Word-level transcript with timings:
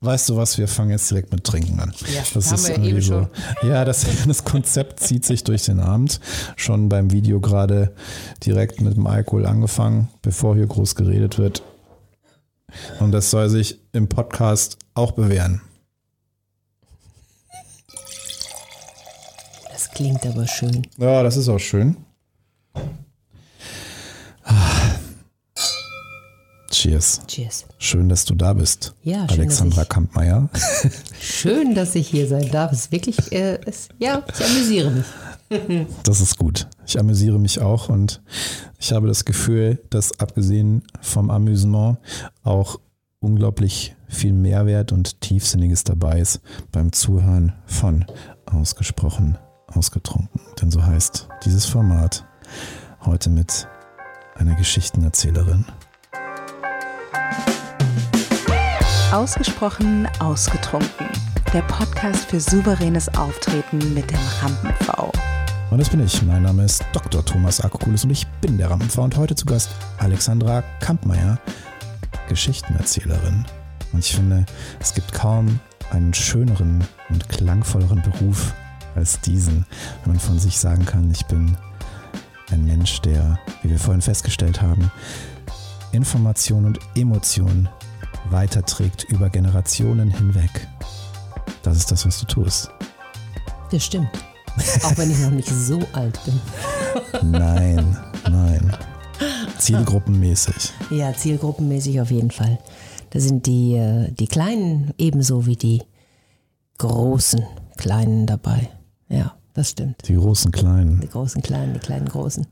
Weißt 0.00 0.28
du 0.28 0.36
was, 0.36 0.58
wir 0.58 0.68
fangen 0.68 0.90
jetzt 0.90 1.10
direkt 1.10 1.32
mit 1.32 1.42
Trinken 1.42 1.80
an. 1.80 1.92
Ja, 2.14 2.22
das 2.32 2.46
haben 2.46 2.54
ist 2.54 2.68
wir 2.68 2.74
irgendwie 2.74 2.90
eben 2.90 3.00
so. 3.00 3.28
schon. 3.60 3.68
Ja, 3.68 3.84
das, 3.84 4.06
das 4.28 4.44
Konzept 4.44 5.00
zieht 5.00 5.24
sich 5.24 5.42
durch 5.42 5.64
den 5.64 5.80
Abend. 5.80 6.20
Schon 6.54 6.88
beim 6.88 7.10
Video 7.10 7.40
gerade 7.40 7.92
direkt 8.44 8.80
mit 8.80 8.96
dem 8.96 9.08
Alkohol 9.08 9.44
angefangen, 9.44 10.08
bevor 10.22 10.54
hier 10.54 10.66
groß 10.68 10.94
geredet 10.94 11.38
wird. 11.38 11.64
Und 13.00 13.10
das 13.10 13.30
soll 13.30 13.48
sich 13.48 13.80
im 13.92 14.08
Podcast 14.08 14.78
auch 14.94 15.12
bewähren. 15.12 15.62
Das 19.72 19.90
klingt 19.90 20.24
aber 20.26 20.46
schön. 20.46 20.86
Ja, 20.96 21.24
das 21.24 21.36
ist 21.36 21.48
auch 21.48 21.58
schön. 21.58 21.96
Cheers. 26.82 27.22
Cheers. 27.26 27.66
Schön, 27.78 28.08
dass 28.08 28.24
du 28.24 28.36
da 28.36 28.52
bist. 28.52 28.94
Ja, 29.02 29.28
schön, 29.28 29.40
Alexandra 29.40 29.76
dass 29.78 29.84
ich- 29.84 29.88
Kampmeier. 29.88 30.48
Schön, 31.20 31.74
dass 31.74 31.96
ich 31.96 32.06
hier 32.06 32.28
sein 32.28 32.48
darf. 32.52 32.70
Es 32.70 32.82
ist 32.82 32.92
wirklich, 32.92 33.32
äh, 33.32 33.58
es, 33.66 33.88
ja, 33.98 34.22
ich 34.32 34.44
amüsiere 34.46 34.90
mich. 34.92 35.04
Das 36.04 36.20
ist 36.20 36.36
gut. 36.36 36.68
Ich 36.86 36.98
amüsiere 37.00 37.38
mich 37.38 37.58
auch 37.60 37.88
und 37.88 38.20
ich 38.78 38.92
habe 38.92 39.08
das 39.08 39.24
Gefühl, 39.24 39.82
dass 39.90 40.20
abgesehen 40.20 40.82
vom 41.00 41.30
Amüsement 41.30 41.96
auch 42.44 42.78
unglaublich 43.20 43.96
viel 44.08 44.34
Mehrwert 44.34 44.92
und 44.92 45.20
Tiefsinniges 45.22 45.84
dabei 45.84 46.20
ist 46.20 46.40
beim 46.70 46.92
Zuhören 46.92 47.54
von 47.66 48.04
Ausgesprochen 48.44 49.38
Ausgetrunken. 49.68 50.40
Denn 50.60 50.70
so 50.70 50.84
heißt 50.84 51.28
dieses 51.46 51.64
Format 51.64 52.24
heute 53.06 53.30
mit 53.30 53.66
einer 54.36 54.54
Geschichtenerzählerin. 54.54 55.64
Ausgesprochen 59.12 60.08
ausgetrunken. 60.20 61.08
Der 61.52 61.62
Podcast 61.62 62.26
für 62.30 62.40
souveränes 62.40 63.08
Auftreten 63.16 63.94
mit 63.94 64.10
dem 64.10 64.18
Rampen-V. 64.40 65.10
Und 65.70 65.78
das 65.78 65.88
bin 65.88 66.04
ich. 66.04 66.22
Mein 66.22 66.42
Name 66.42 66.64
ist 66.64 66.84
Dr. 66.92 67.24
Thomas 67.24 67.60
Akokulis 67.60 68.04
und 68.04 68.10
ich 68.10 68.26
bin 68.40 68.58
der 68.58 68.70
Rampenfrau 68.70 69.02
und 69.02 69.16
heute 69.16 69.34
zu 69.34 69.46
Gast 69.46 69.70
Alexandra 69.98 70.62
Kampmeier, 70.80 71.38
Geschichtenerzählerin. 72.28 73.44
Und 73.92 73.98
ich 73.98 74.14
finde, 74.14 74.46
es 74.78 74.94
gibt 74.94 75.12
kaum 75.12 75.58
einen 75.90 76.14
schöneren 76.14 76.84
und 77.10 77.28
klangvolleren 77.28 78.02
Beruf 78.02 78.52
als 78.94 79.20
diesen, 79.20 79.66
wenn 80.04 80.14
man 80.14 80.20
von 80.20 80.38
sich 80.38 80.58
sagen 80.58 80.84
kann, 80.84 81.10
ich 81.10 81.26
bin 81.26 81.56
ein 82.50 82.64
Mensch, 82.64 83.00
der, 83.00 83.38
wie 83.62 83.70
wir 83.70 83.78
vorhin 83.78 84.02
festgestellt 84.02 84.62
haben, 84.62 84.90
Information 85.92 86.64
und 86.64 86.78
Emotion 86.94 87.68
weiterträgt 88.30 89.04
über 89.04 89.30
Generationen 89.30 90.10
hinweg. 90.10 90.68
Das 91.62 91.76
ist 91.76 91.90
das, 91.90 92.06
was 92.06 92.20
du 92.20 92.26
tust. 92.26 92.70
Das 93.70 93.84
stimmt. 93.84 94.10
Auch 94.82 94.96
wenn 94.96 95.10
ich 95.10 95.18
noch 95.18 95.30
nicht 95.30 95.48
so 95.48 95.80
alt 95.92 96.18
bin. 96.24 97.30
Nein, 97.30 97.96
nein. 98.28 98.76
Zielgruppenmäßig. 99.58 100.72
Ja, 100.90 101.12
zielgruppenmäßig 101.12 102.00
auf 102.00 102.10
jeden 102.10 102.30
Fall. 102.30 102.58
Da 103.10 103.20
sind 103.20 103.46
die, 103.46 103.74
äh, 103.74 104.10
die 104.12 104.26
Kleinen 104.26 104.92
ebenso 104.98 105.46
wie 105.46 105.56
die 105.56 105.82
großen 106.78 107.44
Kleinen 107.76 108.26
dabei. 108.26 108.70
Ja, 109.08 109.34
das 109.54 109.70
stimmt. 109.70 110.06
Die 110.08 110.14
großen 110.14 110.52
Kleinen. 110.52 111.00
Die 111.00 111.08
großen 111.08 111.42
Kleinen, 111.42 111.74
die 111.74 111.80
kleinen 111.80 112.08
Großen. 112.08 112.46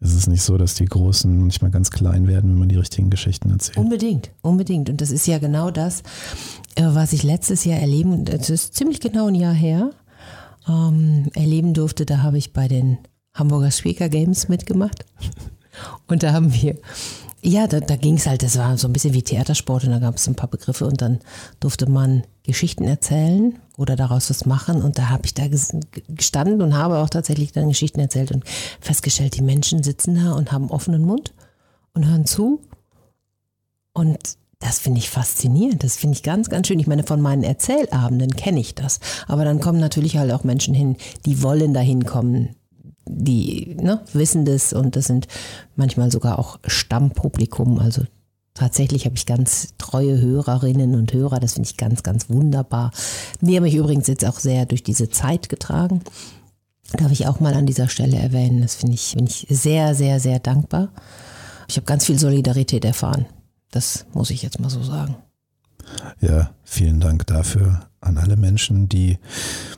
Es 0.00 0.14
ist 0.14 0.28
nicht 0.28 0.42
so, 0.42 0.58
dass 0.58 0.74
die 0.74 0.84
Großen 0.84 1.40
manchmal 1.40 1.70
ganz 1.70 1.90
klein 1.90 2.26
werden, 2.26 2.50
wenn 2.50 2.58
man 2.58 2.68
die 2.68 2.76
richtigen 2.76 3.10
Geschichten 3.10 3.50
erzählt. 3.50 3.78
Unbedingt, 3.78 4.30
unbedingt. 4.42 4.90
Und 4.90 5.00
das 5.00 5.10
ist 5.10 5.26
ja 5.26 5.38
genau 5.38 5.70
das, 5.70 6.02
äh, 6.74 6.84
was 6.84 7.12
ich 7.12 7.22
letztes 7.22 7.64
Jahr 7.64 7.80
erleben, 7.80 8.24
das 8.24 8.50
ist 8.50 8.74
ziemlich 8.74 9.00
genau 9.00 9.28
ein 9.28 9.34
Jahr 9.34 9.54
her, 9.54 9.90
ähm, 10.68 11.30
erleben 11.34 11.72
durfte. 11.72 12.04
Da 12.04 12.22
habe 12.22 12.38
ich 12.38 12.52
bei 12.52 12.68
den 12.68 12.98
Hamburger 13.34 13.70
Speaker 13.70 14.08
Games 14.08 14.48
mitgemacht. 14.48 15.04
Und 16.06 16.22
da 16.22 16.32
haben 16.32 16.52
wir, 16.52 16.76
ja, 17.46 17.66
da, 17.68 17.78
da 17.80 17.94
ging 17.96 18.16
es 18.16 18.26
halt, 18.26 18.42
das 18.42 18.58
war 18.58 18.76
so 18.76 18.88
ein 18.88 18.92
bisschen 18.92 19.14
wie 19.14 19.22
Theatersport 19.22 19.84
und 19.84 19.92
da 19.92 20.00
gab 20.00 20.16
es 20.16 20.26
ein 20.26 20.34
paar 20.34 20.50
Begriffe 20.50 20.84
und 20.84 21.00
dann 21.00 21.20
durfte 21.60 21.88
man 21.88 22.24
Geschichten 22.42 22.84
erzählen 22.84 23.58
oder 23.76 23.94
daraus 23.94 24.30
was 24.30 24.46
machen. 24.46 24.82
Und 24.82 24.98
da 24.98 25.10
habe 25.10 25.22
ich 25.26 25.34
da 25.34 25.44
ges- 25.44 25.80
gestanden 26.08 26.60
und 26.60 26.76
habe 26.76 26.98
auch 26.98 27.08
tatsächlich 27.08 27.52
dann 27.52 27.68
Geschichten 27.68 28.00
erzählt 28.00 28.32
und 28.32 28.44
festgestellt, 28.80 29.36
die 29.36 29.42
Menschen 29.42 29.82
sitzen 29.84 30.16
da 30.16 30.32
und 30.32 30.50
haben 30.50 30.70
offenen 30.70 31.04
Mund 31.04 31.34
und 31.94 32.06
hören 32.06 32.26
zu 32.26 32.60
und 33.92 34.18
das 34.58 34.78
finde 34.78 34.98
ich 34.98 35.10
faszinierend. 35.10 35.84
Das 35.84 35.96
finde 35.96 36.16
ich 36.16 36.22
ganz, 36.22 36.48
ganz 36.48 36.66
schön. 36.66 36.80
Ich 36.80 36.86
meine, 36.86 37.04
von 37.04 37.20
meinen 37.20 37.42
Erzählabenden 37.42 38.36
kenne 38.36 38.58
ich 38.58 38.74
das. 38.74 39.00
Aber 39.28 39.44
dann 39.44 39.60
kommen 39.60 39.78
natürlich 39.78 40.16
halt 40.16 40.32
auch 40.32 40.44
Menschen 40.44 40.74
hin, 40.74 40.96
die 41.26 41.42
wollen 41.42 41.74
dahin 41.74 42.06
kommen, 42.06 42.55
die 43.06 43.76
ne, 43.80 44.00
wissen 44.12 44.44
das 44.44 44.72
und 44.72 44.96
das 44.96 45.06
sind 45.06 45.28
manchmal 45.76 46.10
sogar 46.10 46.38
auch 46.38 46.58
Stammpublikum. 46.66 47.78
Also 47.78 48.02
tatsächlich 48.54 49.04
habe 49.04 49.16
ich 49.16 49.26
ganz 49.26 49.74
treue 49.78 50.20
Hörerinnen 50.20 50.94
und 50.94 51.12
Hörer. 51.12 51.40
Das 51.40 51.54
finde 51.54 51.68
ich 51.68 51.76
ganz, 51.76 52.02
ganz 52.02 52.28
wunderbar. 52.28 52.90
Die 53.40 53.56
haben 53.56 53.62
mich 53.62 53.76
übrigens 53.76 54.06
jetzt 54.08 54.24
auch 54.24 54.38
sehr 54.38 54.66
durch 54.66 54.82
diese 54.82 55.08
Zeit 55.08 55.48
getragen. 55.48 56.02
Darf 56.92 57.10
ich 57.10 57.26
auch 57.26 57.40
mal 57.40 57.54
an 57.54 57.66
dieser 57.66 57.88
Stelle 57.88 58.16
erwähnen. 58.16 58.62
Das 58.62 58.76
finde 58.76 58.94
ich, 58.94 59.14
bin 59.14 59.26
ich 59.26 59.46
sehr, 59.48 59.94
sehr, 59.94 60.20
sehr 60.20 60.38
dankbar. 60.38 60.88
Ich 61.68 61.76
habe 61.76 61.86
ganz 61.86 62.06
viel 62.06 62.18
Solidarität 62.18 62.84
erfahren. 62.84 63.26
Das 63.70 64.06
muss 64.14 64.30
ich 64.30 64.42
jetzt 64.42 64.60
mal 64.60 64.70
so 64.70 64.82
sagen. 64.82 65.16
Ja, 66.20 66.50
vielen 66.64 67.00
Dank 67.00 67.26
dafür 67.26 67.88
an 68.00 68.18
alle 68.18 68.36
Menschen, 68.36 68.88
die 68.88 69.18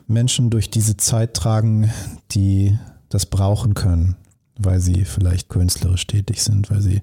Menschen 0.07 0.51
durch 0.51 0.71
diese 0.71 0.97
Zeit 0.97 1.35
tragen, 1.35 1.91
die 2.31 2.79
das 3.09 3.27
brauchen 3.27 3.75
können, 3.75 4.17
weil 4.59 4.81
sie 4.81 5.05
vielleicht 5.05 5.49
künstlerisch 5.49 6.07
tätig 6.07 6.43
sind, 6.43 6.71
weil 6.71 6.81
sie 6.81 7.03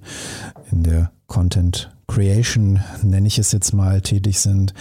in 0.72 0.84
der 0.84 1.12
Content 1.28 1.92
Creation, 2.08 2.80
nenne 3.02 3.28
ich 3.28 3.40
es 3.40 3.52
jetzt 3.52 3.74
mal, 3.74 4.02
tätig 4.02 4.40
sind. 4.40 4.74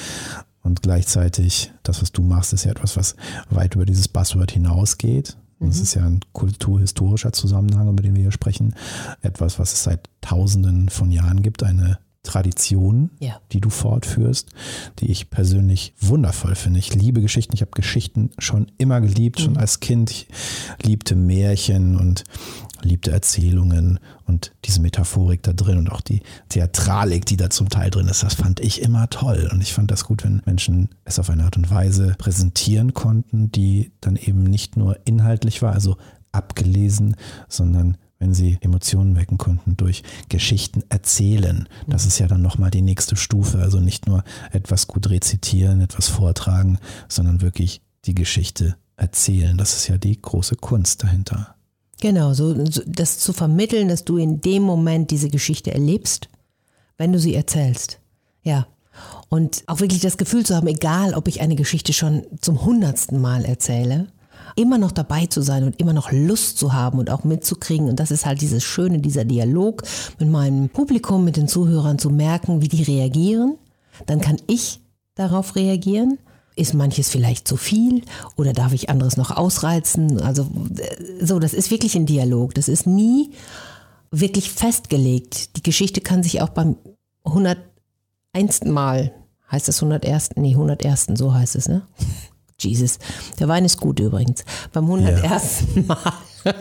Und 0.63 0.83
gleichzeitig, 0.83 1.73
das, 1.83 2.01
was 2.01 2.13
du 2.13 2.23
machst, 2.23 2.53
ist 2.53 2.65
ja 2.65 2.71
etwas, 2.71 2.97
was 2.97 3.17
weit 3.51 3.75
über 3.75 3.84
dieses 3.84 4.09
Buzzword 4.09 4.51
hinausgeht. 4.51 5.37
Das 5.61 5.79
ist 5.79 5.95
ja 5.95 6.05
ein 6.05 6.21
kulturhistorischer 6.33 7.33
Zusammenhang, 7.33 7.89
über 7.89 8.03
den 8.03 8.15
wir 8.15 8.23
hier 8.23 8.33
sprechen. 8.33 8.75
Etwas, 9.23 9.59
was 9.59 9.73
es 9.73 9.84
seit 9.84 10.11
Tausenden 10.21 10.89
von 10.91 11.11
Jahren 11.11 11.43
gibt, 11.43 11.63
eine 11.63 11.99
Tradition, 12.25 13.11
Ja. 13.21 13.39
die 13.53 13.61
du 13.61 13.71
fortführst, 13.71 14.51
die 14.99 15.11
ich 15.12 15.31
persönlich 15.31 15.95
wundervoll 16.01 16.57
finde. 16.57 16.81
Ich 16.81 16.95
liebe 16.95 17.21
Geschichten. 17.21 17.55
Ich 17.55 17.61
habe 17.61 17.71
Geschichten 17.73 18.31
schon 18.39 18.67
immer 18.79 19.01
geliebt, 19.01 19.41
schon 19.41 19.57
als 19.57 19.79
Kind. 19.79 20.11
Ich 20.11 20.27
liebte 20.83 21.15
Märchen 21.15 21.97
und 21.97 22.25
liebte 22.83 23.13
Erzählungen 23.13 23.99
und 24.27 24.53
diese 24.65 24.81
Metaphorik 24.83 25.43
da 25.43 25.53
drin 25.53 25.79
und 25.79 25.91
auch 25.91 26.01
die 26.03 26.21
Theatralik, 26.49 27.25
die 27.25 27.37
da 27.37 27.49
zum 27.49 27.69
Teil 27.69 27.91
drin 27.91 28.09
ist. 28.09 28.23
Das 28.23 28.34
fand 28.34 28.61
ich 28.61 28.83
immer 28.83 29.09
toll. 29.09 29.49
Und 29.53 29.63
ich 29.63 29.73
fand 29.73 29.91
das 29.91 30.05
gut, 30.05 30.25
wenn 30.25 30.43
Menschen 30.45 30.89
es 31.05 31.19
auf 31.19 31.31
eine 31.31 31.45
Art 31.45 31.57
und 31.57 31.71
Weise 31.71 32.15
präsentieren 32.19 32.93
konnten, 32.93 33.51
die 33.53 33.93
dann 34.01 34.17
eben 34.17 34.43
nicht 34.43 34.77
nur 34.77 34.99
inhaltlich 35.07 35.63
war, 35.63 35.73
also 35.73 35.97
abgelesen, 36.33 37.17
sondern 37.49 37.97
wenn 38.25 38.33
sie 38.33 38.57
Emotionen 38.62 39.17
wecken 39.17 39.37
konnten 39.37 39.77
durch 39.77 40.03
Geschichten 40.31 40.83
erzählen. 40.89 41.69
Das 41.87 42.07
ist 42.07 42.19
ja 42.19 42.27
dann 42.27 42.41
nochmal 42.41 42.71
die 42.71 42.81
nächste 42.81 43.17
Stufe. 43.17 43.59
Also 43.59 43.81
nicht 43.81 44.07
nur 44.07 44.25
etwas 44.51 44.87
gut 44.87 45.11
rezitieren, 45.11 45.83
etwas 45.83 46.09
vortragen, 46.09 46.79
sondern 47.07 47.43
wirklich 47.43 47.83
die 48.07 48.15
Geschichte 48.15 48.77
erzählen. 48.97 49.59
Das 49.59 49.77
ist 49.77 49.89
ja 49.89 49.99
die 49.99 50.21
große 50.21 50.57
Kunst 50.57 51.03
dahinter. 51.03 51.55
Genau, 52.01 52.33
so, 52.33 52.65
so 52.65 52.81
das 52.87 53.19
zu 53.19 53.34
vermitteln, 53.34 53.89
dass 53.89 54.07
du 54.07 54.17
in 54.17 54.41
dem 54.41 54.63
Moment 54.63 55.11
diese 55.11 55.29
Geschichte 55.29 55.75
erlebst, 55.75 56.31
wenn 56.97 57.13
du 57.13 57.19
sie 57.19 57.34
erzählst. 57.34 58.01
Ja. 58.43 58.67
Und 59.29 59.65
auch 59.67 59.81
wirklich 59.81 60.01
das 60.01 60.17
Gefühl 60.17 60.47
zu 60.47 60.57
haben, 60.57 60.69
egal 60.69 61.13
ob 61.13 61.29
ich 61.29 61.43
eine 61.43 61.57
Geschichte 61.57 61.93
schon 61.93 62.25
zum 62.41 62.65
hundertsten 62.65 63.21
Mal 63.21 63.45
erzähle, 63.45 64.07
immer 64.56 64.78
noch 64.78 64.92
dabei 64.92 65.27
zu 65.27 65.41
sein 65.41 65.65
und 65.65 65.80
immer 65.80 65.92
noch 65.92 66.12
Lust 66.12 66.59
zu 66.59 66.72
haben 66.72 66.98
und 66.98 67.10
auch 67.10 67.24
mitzukriegen. 67.24 67.89
Und 67.89 68.01
das 68.01 68.10
ist 68.10 68.27
halt 68.27 68.41
dieses 68.41 68.62
Schöne, 68.65 68.98
dieser 68.98 69.24
Dialog 69.24 69.83
mit 70.18 70.28
meinem 70.28 70.68
Publikum, 70.68 71.24
mit 71.24 71.36
den 71.36 71.48
Zuhörern 71.48 71.98
zu 71.98 72.10
merken, 72.10 72.60
wie 72.60 72.68
die 72.68 72.83
reagieren. 72.83 73.56
Dann 74.06 74.21
kann 74.21 74.36
ich 74.47 74.80
darauf 75.15 75.56
reagieren. 75.56 76.18
Ist 76.56 76.72
manches 76.72 77.09
vielleicht 77.09 77.48
zu 77.48 77.56
viel 77.56 78.03
oder 78.36 78.53
darf 78.53 78.72
ich 78.72 78.89
anderes 78.89 79.16
noch 79.16 79.33
ausreizen? 79.33 80.21
Also 80.21 80.48
äh, 80.77 81.24
so, 81.24 81.41
das 81.41 81.53
ist 81.53 81.72
wirklich 81.72 81.97
ein 81.97 82.07
Dialog. 82.07 82.54
Das 82.54 82.68
ist 82.68 82.86
nie 82.86 83.33
wirklich 84.12 84.53
festgelegt. 84.53 85.57
Die 85.57 85.62
Geschichte 85.62 86.00
kann 86.00 86.22
sich 86.22 86.41
auch 86.42 86.50
beim 86.50 86.77
101. 87.24 88.66
Mal, 88.66 89.12
heißt 89.50 89.66
das 89.66 89.83
101. 89.83 90.30
Nee, 90.36 90.53
101. 90.53 91.09
so 91.15 91.34
heißt 91.34 91.57
es, 91.57 91.68
ne? 91.68 91.83
Jesus. 92.59 92.98
Der 93.39 93.48
Wein 93.48 93.65
ist 93.65 93.80
gut 93.80 94.01
übrigens. 94.01 94.45
Beim 94.72 94.84
101. 94.84 95.65
Mal 95.86 95.98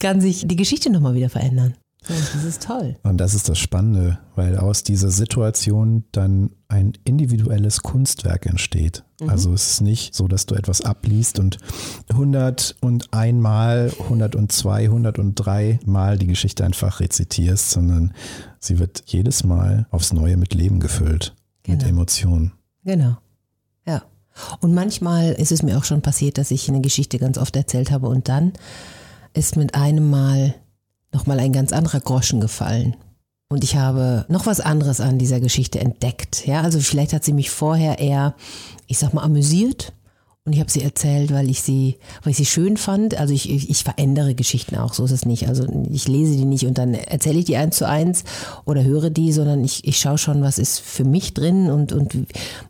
kann 0.00 0.20
sich 0.20 0.46
die 0.46 0.56
Geschichte 0.56 0.90
nochmal 0.90 1.14
wieder 1.14 1.30
verändern. 1.30 1.74
Und 2.08 2.34
das 2.34 2.44
ist 2.44 2.62
toll. 2.62 2.96
Und 3.02 3.18
das 3.18 3.34
ist 3.34 3.48
das 3.48 3.58
Spannende, 3.58 4.18
weil 4.36 4.56
aus 4.58 4.84
dieser 4.84 5.10
Situation 5.10 6.04
dann 6.12 6.50
ein 6.68 6.92
individuelles 7.04 7.82
Kunstwerk 7.82 8.46
entsteht. 8.46 9.04
Mhm. 9.20 9.30
Also 9.30 9.52
es 9.52 9.70
ist 9.70 9.80
nicht 9.80 10.14
so, 10.14 10.28
dass 10.28 10.46
du 10.46 10.54
etwas 10.54 10.82
abliest 10.82 11.40
und 11.40 11.58
101 12.08 12.74
Mal, 13.40 13.92
102, 13.98 14.84
103 14.84 15.80
Mal 15.84 16.18
die 16.18 16.28
Geschichte 16.28 16.64
einfach 16.64 17.00
rezitierst, 17.00 17.70
sondern 17.70 18.14
sie 18.60 18.78
wird 18.78 19.02
jedes 19.06 19.42
Mal 19.42 19.86
aufs 19.90 20.12
Neue 20.12 20.36
mit 20.36 20.54
Leben 20.54 20.78
gefüllt, 20.78 21.34
genau. 21.64 21.78
mit 21.78 21.88
Emotionen. 21.88 22.52
Genau. 22.84 23.16
Ja. 23.84 24.02
Und 24.60 24.74
manchmal 24.74 25.32
ist 25.32 25.52
es 25.52 25.62
mir 25.62 25.78
auch 25.78 25.84
schon 25.84 26.02
passiert, 26.02 26.38
dass 26.38 26.50
ich 26.50 26.68
eine 26.68 26.80
Geschichte 26.80 27.18
ganz 27.18 27.38
oft 27.38 27.56
erzählt 27.56 27.90
habe 27.90 28.08
und 28.08 28.28
dann 28.28 28.52
ist 29.32 29.56
mit 29.56 29.74
einem 29.74 30.10
Mal 30.10 30.54
nochmal 31.12 31.40
ein 31.40 31.52
ganz 31.52 31.72
anderer 31.72 32.00
Groschen 32.00 32.40
gefallen. 32.40 32.96
Und 33.48 33.62
ich 33.62 33.76
habe 33.76 34.26
noch 34.28 34.46
was 34.46 34.60
anderes 34.60 35.00
an 35.00 35.18
dieser 35.18 35.40
Geschichte 35.40 35.78
entdeckt. 35.78 36.46
Ja, 36.46 36.62
also 36.62 36.80
vielleicht 36.80 37.12
hat 37.12 37.24
sie 37.24 37.32
mich 37.32 37.50
vorher 37.50 37.98
eher, 37.98 38.34
ich 38.86 38.98
sag 38.98 39.14
mal, 39.14 39.22
amüsiert. 39.22 39.92
Und 40.46 40.52
ich 40.52 40.60
habe 40.60 40.70
sie 40.70 40.82
erzählt, 40.82 41.32
weil 41.32 41.50
ich 41.50 41.60
sie, 41.60 41.96
weil 42.22 42.30
ich 42.30 42.36
sie 42.36 42.46
schön 42.46 42.76
fand. 42.76 43.18
Also 43.18 43.34
ich, 43.34 43.50
ich, 43.50 43.68
ich 43.68 43.82
verändere 43.82 44.36
Geschichten 44.36 44.76
auch, 44.76 44.94
so 44.94 45.04
ist 45.04 45.10
es 45.10 45.26
nicht. 45.26 45.48
Also 45.48 45.66
ich 45.90 46.06
lese 46.06 46.36
die 46.36 46.44
nicht 46.44 46.66
und 46.66 46.78
dann 46.78 46.94
erzähle 46.94 47.40
ich 47.40 47.46
die 47.46 47.56
eins 47.56 47.76
zu 47.76 47.88
eins 47.88 48.22
oder 48.64 48.84
höre 48.84 49.10
die, 49.10 49.32
sondern 49.32 49.64
ich, 49.64 49.84
ich 49.84 49.98
schaue 49.98 50.18
schon, 50.18 50.42
was 50.42 50.58
ist 50.58 50.78
für 50.78 51.02
mich 51.02 51.34
drin 51.34 51.68
und, 51.68 51.92
und 51.92 52.14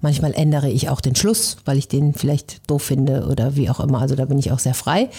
manchmal 0.01 0.33
ändere 0.33 0.71
ich 0.71 0.89
auch 0.89 1.03
den 1.03 1.15
Schluss, 1.15 1.59
weil 1.67 1.77
ich 1.77 1.87
den 1.87 2.15
vielleicht 2.15 2.63
doof 2.71 2.83
finde 2.83 3.27
oder 3.27 3.57
wie 3.57 3.69
auch 3.69 3.81
immer. 3.81 4.01
Also 4.01 4.15
da 4.15 4.25
bin 4.25 4.39
ich 4.39 4.53
auch 4.53 4.59
sehr 4.59 4.75
frei. 4.75 5.11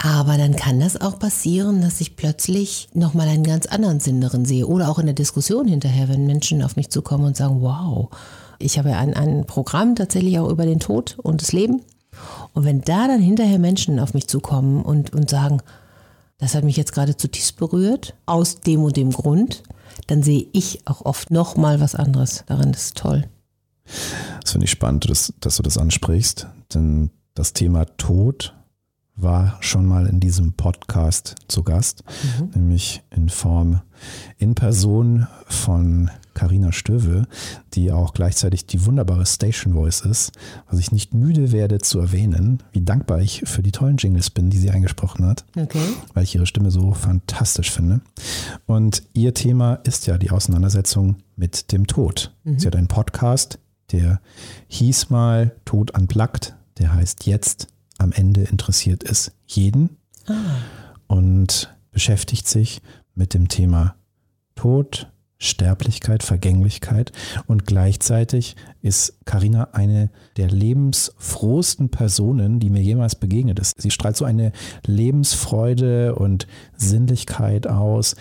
Aber 0.00 0.38
dann 0.38 0.54
kann 0.54 0.78
das 0.78 1.00
auch 1.00 1.18
passieren, 1.18 1.82
dass 1.82 2.00
ich 2.00 2.14
plötzlich 2.14 2.88
nochmal 2.94 3.26
einen 3.26 3.42
ganz 3.42 3.66
anderen 3.66 3.98
Sinn 3.98 4.20
darin 4.20 4.44
sehe. 4.44 4.68
Oder 4.68 4.88
auch 4.88 5.00
in 5.00 5.06
der 5.06 5.16
Diskussion 5.16 5.66
hinterher, 5.66 6.08
wenn 6.08 6.26
Menschen 6.26 6.62
auf 6.62 6.76
mich 6.76 6.90
zukommen 6.90 7.24
und 7.24 7.36
sagen, 7.36 7.60
wow, 7.60 8.08
ich 8.58 8.78
habe 8.78 8.90
ja 8.90 8.98
ein, 8.98 9.14
ein 9.14 9.46
Programm 9.46 9.94
tatsächlich 9.94 10.38
auch 10.38 10.48
über 10.48 10.66
den 10.66 10.80
Tod 10.80 11.18
und 11.22 11.42
das 11.42 11.52
Leben. 11.52 11.82
Und 12.52 12.64
wenn 12.64 12.80
da 12.80 13.06
dann 13.06 13.20
hinterher 13.20 13.58
Menschen 13.58 14.00
auf 14.00 14.14
mich 14.14 14.26
zukommen 14.26 14.82
und, 14.82 15.12
und 15.12 15.30
sagen, 15.30 15.62
das 16.38 16.54
hat 16.54 16.64
mich 16.64 16.76
jetzt 16.76 16.92
gerade 16.92 17.16
zutiefst 17.16 17.56
berührt, 17.56 18.14
aus 18.26 18.60
dem 18.60 18.82
und 18.82 18.96
dem 18.96 19.10
Grund, 19.10 19.62
dann 20.06 20.22
sehe 20.22 20.46
ich 20.52 20.86
auch 20.86 21.04
oft 21.04 21.30
nochmal 21.30 21.80
was 21.80 21.94
anderes 21.94 22.44
darin. 22.46 22.72
Das 22.72 22.86
ist 22.86 22.96
toll. 22.96 23.28
Das 24.42 24.52
finde 24.52 24.64
ich 24.64 24.70
spannend, 24.70 25.08
dass, 25.08 25.32
dass 25.40 25.56
du 25.56 25.62
das 25.62 25.78
ansprichst, 25.78 26.46
denn 26.74 27.10
das 27.34 27.52
Thema 27.52 27.84
Tod 27.96 28.54
war 29.16 29.56
schon 29.60 29.86
mal 29.86 30.06
in 30.06 30.20
diesem 30.20 30.52
Podcast 30.52 31.34
zu 31.48 31.64
Gast, 31.64 32.04
mhm. 32.38 32.50
nämlich 32.54 33.02
in 33.10 33.28
Form 33.28 33.80
in 34.38 34.54
Person 34.54 35.26
von 35.46 36.10
Karina 36.38 36.70
Stöwe, 36.70 37.26
die 37.74 37.90
auch 37.90 38.14
gleichzeitig 38.14 38.64
die 38.64 38.86
wunderbare 38.86 39.26
Station 39.26 39.74
Voice 39.74 40.02
ist, 40.02 40.30
was 40.70 40.78
ich 40.78 40.92
nicht 40.92 41.12
müde 41.12 41.50
werde 41.50 41.78
zu 41.78 41.98
erwähnen, 41.98 42.62
wie 42.70 42.80
dankbar 42.80 43.20
ich 43.20 43.42
für 43.44 43.60
die 43.60 43.72
tollen 43.72 43.96
Jingles 43.96 44.30
bin, 44.30 44.48
die 44.48 44.58
sie 44.58 44.70
eingesprochen 44.70 45.26
hat, 45.26 45.44
okay. 45.56 45.82
weil 46.14 46.22
ich 46.22 46.36
ihre 46.36 46.46
Stimme 46.46 46.70
so 46.70 46.94
fantastisch 46.94 47.72
finde. 47.72 48.02
Und 48.66 49.02
ihr 49.14 49.34
Thema 49.34 49.80
ist 49.82 50.06
ja 50.06 50.16
die 50.16 50.30
Auseinandersetzung 50.30 51.16
mit 51.34 51.72
dem 51.72 51.88
Tod. 51.88 52.32
Mhm. 52.44 52.60
Sie 52.60 52.68
hat 52.68 52.76
einen 52.76 52.86
Podcast, 52.86 53.58
der 53.90 54.20
hieß 54.68 55.10
mal 55.10 55.56
Tod 55.64 55.98
unplugged, 55.98 56.54
der 56.78 56.94
heißt 56.94 57.26
jetzt 57.26 57.66
am 57.98 58.12
Ende 58.12 58.42
interessiert 58.42 59.02
es 59.02 59.32
jeden 59.48 59.96
ah. 60.28 60.34
und 61.08 61.74
beschäftigt 61.90 62.46
sich 62.46 62.80
mit 63.16 63.34
dem 63.34 63.48
Thema 63.48 63.96
Tod, 64.54 65.10
Sterblichkeit, 65.38 66.22
Vergänglichkeit 66.22 67.12
und 67.46 67.64
gleichzeitig 67.64 68.56
ist 68.82 69.14
Karina 69.24 69.68
eine 69.72 70.10
der 70.36 70.50
lebensfrohsten 70.50 71.90
Personen, 71.90 72.58
die 72.58 72.70
mir 72.70 72.82
jemals 72.82 73.14
begegnet 73.14 73.60
ist. 73.60 73.80
Sie 73.80 73.90
strahlt 73.90 74.16
so 74.16 74.24
eine 74.24 74.52
Lebensfreude 74.84 76.16
und 76.16 76.48
Sinnlichkeit 76.76 77.68
aus, 77.68 78.16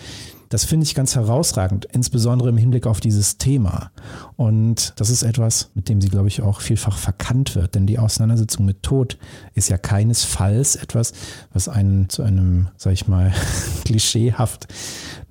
das 0.49 0.63
finde 0.63 0.85
ich 0.85 0.95
ganz 0.95 1.15
herausragend, 1.15 1.85
insbesondere 1.91 2.49
im 2.49 2.57
Hinblick 2.57 2.87
auf 2.87 3.01
dieses 3.01 3.37
Thema. 3.37 3.91
Und 4.37 4.93
das 4.95 5.09
ist 5.09 5.23
etwas, 5.23 5.71
mit 5.73 5.89
dem 5.89 5.99
sie, 5.99 6.07
glaube 6.07 6.29
ich, 6.29 6.41
auch 6.41 6.61
vielfach 6.61 6.97
verkannt 6.97 7.55
wird. 7.55 7.75
Denn 7.75 7.85
die 7.85 7.99
Auseinandersetzung 7.99 8.65
mit 8.65 8.81
Tod 8.81 9.17
ist 9.55 9.69
ja 9.69 9.77
keinesfalls 9.77 10.77
etwas, 10.77 11.13
was 11.51 11.67
einen 11.67 12.07
zu 12.09 12.23
einem, 12.23 12.69
sag 12.77 12.93
ich 12.93 13.07
mal, 13.07 13.33
klischeehaft 13.85 14.67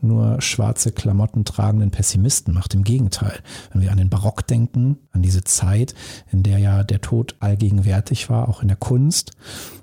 nur 0.00 0.40
schwarze 0.40 0.92
Klamotten 0.92 1.44
tragenden 1.44 1.90
Pessimisten 1.90 2.54
macht. 2.54 2.74
Im 2.74 2.84
Gegenteil, 2.84 3.40
wenn 3.72 3.82
wir 3.82 3.90
an 3.90 3.98
den 3.98 4.10
Barock 4.10 4.46
denken, 4.46 4.98
an 5.12 5.22
diese 5.22 5.44
Zeit, 5.44 5.94
in 6.30 6.42
der 6.42 6.58
ja 6.58 6.84
der 6.84 7.00
Tod 7.00 7.36
allgegenwärtig 7.40 8.28
war, 8.30 8.48
auch 8.48 8.62
in 8.62 8.68
der 8.68 8.76
Kunst, 8.76 9.32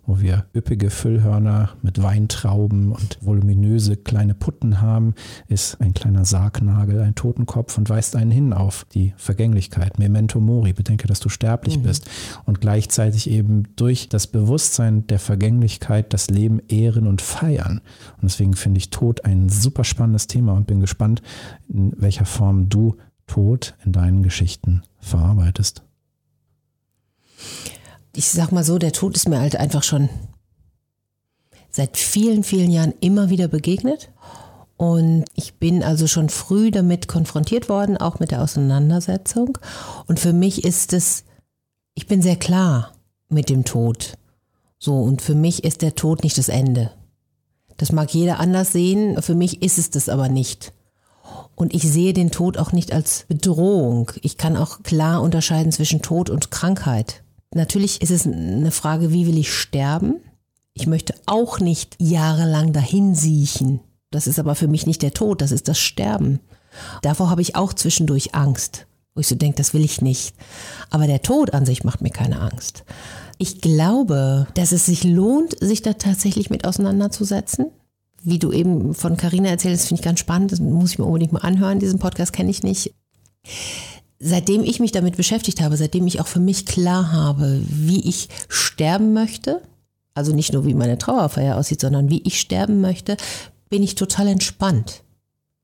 wo 0.05 0.19
wir 0.19 0.45
üppige 0.55 0.89
Füllhörner 0.89 1.69
mit 1.81 2.01
Weintrauben 2.01 2.91
und 2.91 3.17
voluminöse 3.21 3.95
kleine 3.95 4.33
Putten 4.33 4.81
haben, 4.81 5.15
ist 5.47 5.79
ein 5.79 5.93
kleiner 5.93 6.25
Sargnagel, 6.25 7.01
ein 7.01 7.15
Totenkopf 7.15 7.77
und 7.77 7.89
weist 7.89 8.15
einen 8.15 8.31
hin 8.31 8.51
auf 8.53 8.85
die 8.93 9.13
Vergänglichkeit. 9.15 9.99
Memento 9.99 10.39
mori, 10.41 10.73
bedenke, 10.73 11.07
dass 11.07 11.21
du 11.21 11.29
sterblich 11.29 11.77
mhm. 11.77 11.83
bist 11.83 12.09
und 12.45 12.59
gleichzeitig 12.59 13.29
eben 13.29 13.63
durch 13.75 14.09
das 14.09 14.27
Bewusstsein 14.27 15.07
der 15.07 15.19
Vergänglichkeit 15.19 16.13
das 16.13 16.29
Leben 16.29 16.59
ehren 16.67 17.07
und 17.07 17.21
feiern. 17.21 17.81
Und 18.17 18.23
deswegen 18.23 18.55
finde 18.55 18.79
ich 18.79 18.89
Tod 18.89 19.23
ein 19.23 19.47
super 19.47 19.85
spannendes 20.03 20.27
Thema 20.27 20.53
und 20.53 20.67
bin 20.67 20.79
gespannt, 20.79 21.21
in 21.69 21.93
welcher 21.97 22.25
Form 22.25 22.69
du 22.69 22.97
Tod 23.25 23.75
in 23.85 23.93
deinen 23.93 24.21
Geschichten 24.21 24.83
verarbeitest 24.99 25.83
ich 28.15 28.29
sag 28.29 28.51
mal 28.51 28.63
so, 28.63 28.77
der 28.77 28.91
Tod 28.91 29.15
ist 29.15 29.27
mir 29.27 29.39
halt 29.39 29.55
einfach 29.55 29.83
schon 29.83 30.09
seit 31.69 31.97
vielen, 31.97 32.43
vielen 32.43 32.71
Jahren 32.71 32.93
immer 32.99 33.29
wieder 33.29 33.47
begegnet. 33.47 34.11
Und 34.77 35.25
ich 35.35 35.55
bin 35.55 35.83
also 35.83 36.07
schon 36.07 36.29
früh 36.29 36.71
damit 36.71 37.07
konfrontiert 37.07 37.69
worden, 37.69 37.97
auch 37.97 38.19
mit 38.19 38.31
der 38.31 38.41
Auseinandersetzung. 38.41 39.57
Und 40.07 40.19
für 40.19 40.33
mich 40.33 40.63
ist 40.63 40.93
es, 40.93 41.23
ich 41.95 42.07
bin 42.07 42.21
sehr 42.21 42.35
klar 42.35 42.93
mit 43.29 43.49
dem 43.49 43.65
Tod. 43.65 44.17
So, 44.77 45.01
und 45.01 45.21
für 45.21 45.35
mich 45.35 45.63
ist 45.63 45.81
der 45.81 45.95
Tod 45.95 46.23
nicht 46.23 46.37
das 46.37 46.49
Ende. 46.49 46.91
Das 47.77 47.91
mag 47.91 48.13
jeder 48.13 48.39
anders 48.39 48.71
sehen, 48.71 49.21
für 49.21 49.35
mich 49.35 49.61
ist 49.61 49.77
es 49.77 49.89
das 49.89 50.09
aber 50.09 50.29
nicht. 50.29 50.73
Und 51.55 51.73
ich 51.73 51.83
sehe 51.83 52.13
den 52.13 52.31
Tod 52.31 52.57
auch 52.57 52.71
nicht 52.71 52.91
als 52.91 53.25
Bedrohung. 53.27 54.11
Ich 54.21 54.37
kann 54.37 54.57
auch 54.57 54.83
klar 54.83 55.21
unterscheiden 55.21 55.71
zwischen 55.71 56.01
Tod 56.01 56.29
und 56.29 56.51
Krankheit. 56.51 57.23
Natürlich 57.53 58.01
ist 58.01 58.11
es 58.11 58.25
eine 58.25 58.71
Frage, 58.71 59.11
wie 59.11 59.27
will 59.27 59.37
ich 59.37 59.53
sterben? 59.53 60.15
Ich 60.73 60.87
möchte 60.87 61.13
auch 61.27 61.59
nicht 61.59 61.95
jahrelang 61.99 62.73
dahin 62.73 63.13
siechen. 63.13 63.79
Das 64.09 64.27
ist 64.27 64.39
aber 64.39 64.55
für 64.55 64.67
mich 64.67 64.87
nicht 64.87 65.01
der 65.01 65.13
Tod, 65.13 65.41
das 65.41 65.51
ist 65.51 65.67
das 65.67 65.79
Sterben. 65.79 66.39
Davor 67.01 67.29
habe 67.29 67.41
ich 67.41 67.55
auch 67.55 67.73
zwischendurch 67.73 68.33
Angst, 68.33 68.87
wo 69.13 69.21
ich 69.21 69.27
so 69.27 69.35
denke, 69.35 69.57
das 69.57 69.73
will 69.75 69.83
ich 69.83 70.01
nicht. 70.01 70.35
Aber 70.89 71.05
der 71.05 71.21
Tod 71.21 71.53
an 71.53 71.65
sich 71.65 71.83
macht 71.83 72.01
mir 72.01 72.09
keine 72.09 72.41
Angst. 72.41 72.83
Ich 73.37 73.61
glaube, 73.61 74.47
dass 74.53 74.71
es 74.71 74.85
sich 74.85 75.03
lohnt, 75.03 75.55
sich 75.59 75.81
da 75.81 75.93
tatsächlich 75.93 76.49
mit 76.49 76.65
auseinanderzusetzen. 76.65 77.67
Wie 78.21 78.39
du 78.39 78.51
eben 78.51 78.93
von 78.93 79.17
Carina 79.17 79.49
erzählst, 79.49 79.87
finde 79.87 79.99
ich 79.99 80.05
ganz 80.05 80.19
spannend. 80.19 80.51
Das 80.51 80.59
muss 80.59 80.91
ich 80.91 80.99
mir 80.99 81.05
unbedingt 81.05 81.33
mal 81.33 81.39
anhören. 81.39 81.79
Diesen 81.79 81.99
Podcast 81.99 82.31
kenne 82.31 82.51
ich 82.51 82.63
nicht 82.63 82.93
seitdem 84.23 84.63
ich 84.63 84.79
mich 84.79 84.91
damit 84.91 85.17
beschäftigt 85.17 85.61
habe, 85.61 85.77
seitdem 85.77 86.07
ich 86.07 86.21
auch 86.21 86.27
für 86.27 86.39
mich 86.39 86.65
klar 86.65 87.11
habe, 87.11 87.61
wie 87.67 88.07
ich 88.07 88.29
sterben 88.47 89.13
möchte, 89.13 89.61
also 90.13 90.33
nicht 90.33 90.53
nur 90.53 90.65
wie 90.65 90.73
meine 90.73 90.97
Trauerfeier 90.97 91.57
aussieht, 91.57 91.81
sondern 91.81 92.09
wie 92.09 92.21
ich 92.23 92.39
sterben 92.39 92.79
möchte, 92.81 93.17
bin 93.69 93.83
ich 93.83 93.95
total 93.95 94.27
entspannt, 94.27 95.03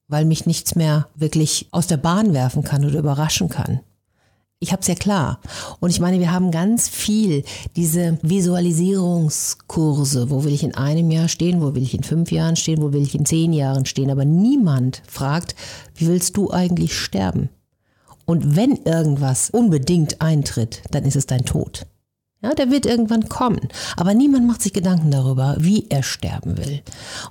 weil 0.07 0.25
mich 0.25 0.45
nichts 0.45 0.75
mehr 0.75 1.07
wirklich 1.15 1.67
aus 1.71 1.87
der 1.87 1.97
Bahn 1.97 2.33
werfen 2.33 2.63
kann 2.63 2.85
oder 2.85 2.99
überraschen 2.99 3.49
kann. 3.49 3.79
Ich 4.61 4.73
habe 4.73 4.81
es 4.81 4.89
ja 4.89 4.95
klar. 4.95 5.39
Und 5.79 5.89
ich 5.89 6.01
meine, 6.01 6.19
wir 6.19 6.33
haben 6.33 6.51
ganz 6.51 6.89
viel 6.89 7.45
diese 7.77 8.19
Visualisierungskurse. 8.21 10.29
Wo 10.29 10.43
will 10.43 10.51
ich 10.51 10.63
in 10.63 10.75
einem 10.75 11.11
Jahr 11.11 11.29
stehen? 11.29 11.61
Wo 11.61 11.75
will 11.75 11.83
ich 11.83 11.93
in 11.93 12.03
fünf 12.03 12.29
Jahren 12.29 12.57
stehen? 12.57 12.81
Wo 12.81 12.91
will 12.91 13.03
ich 13.03 13.15
in 13.15 13.25
zehn 13.25 13.53
Jahren 13.53 13.85
stehen? 13.85 14.11
Aber 14.11 14.25
niemand 14.25 15.01
fragt, 15.07 15.55
wie 15.95 16.07
willst 16.07 16.35
du 16.35 16.51
eigentlich 16.51 16.93
sterben? 16.93 17.47
Und 18.25 18.57
wenn 18.57 18.75
irgendwas 18.83 19.49
unbedingt 19.49 20.21
eintritt, 20.21 20.81
dann 20.91 21.05
ist 21.05 21.15
es 21.15 21.25
dein 21.25 21.45
Tod. 21.45 21.85
Ja, 22.41 22.53
der 22.53 22.71
wird 22.71 22.85
irgendwann 22.85 23.27
kommen. 23.27 23.67
Aber 23.97 24.13
niemand 24.13 24.47
macht 24.47 24.61
sich 24.61 24.71
Gedanken 24.71 25.11
darüber, 25.11 25.57
wie 25.59 25.87
er 25.89 26.03
sterben 26.03 26.57
will. 26.57 26.81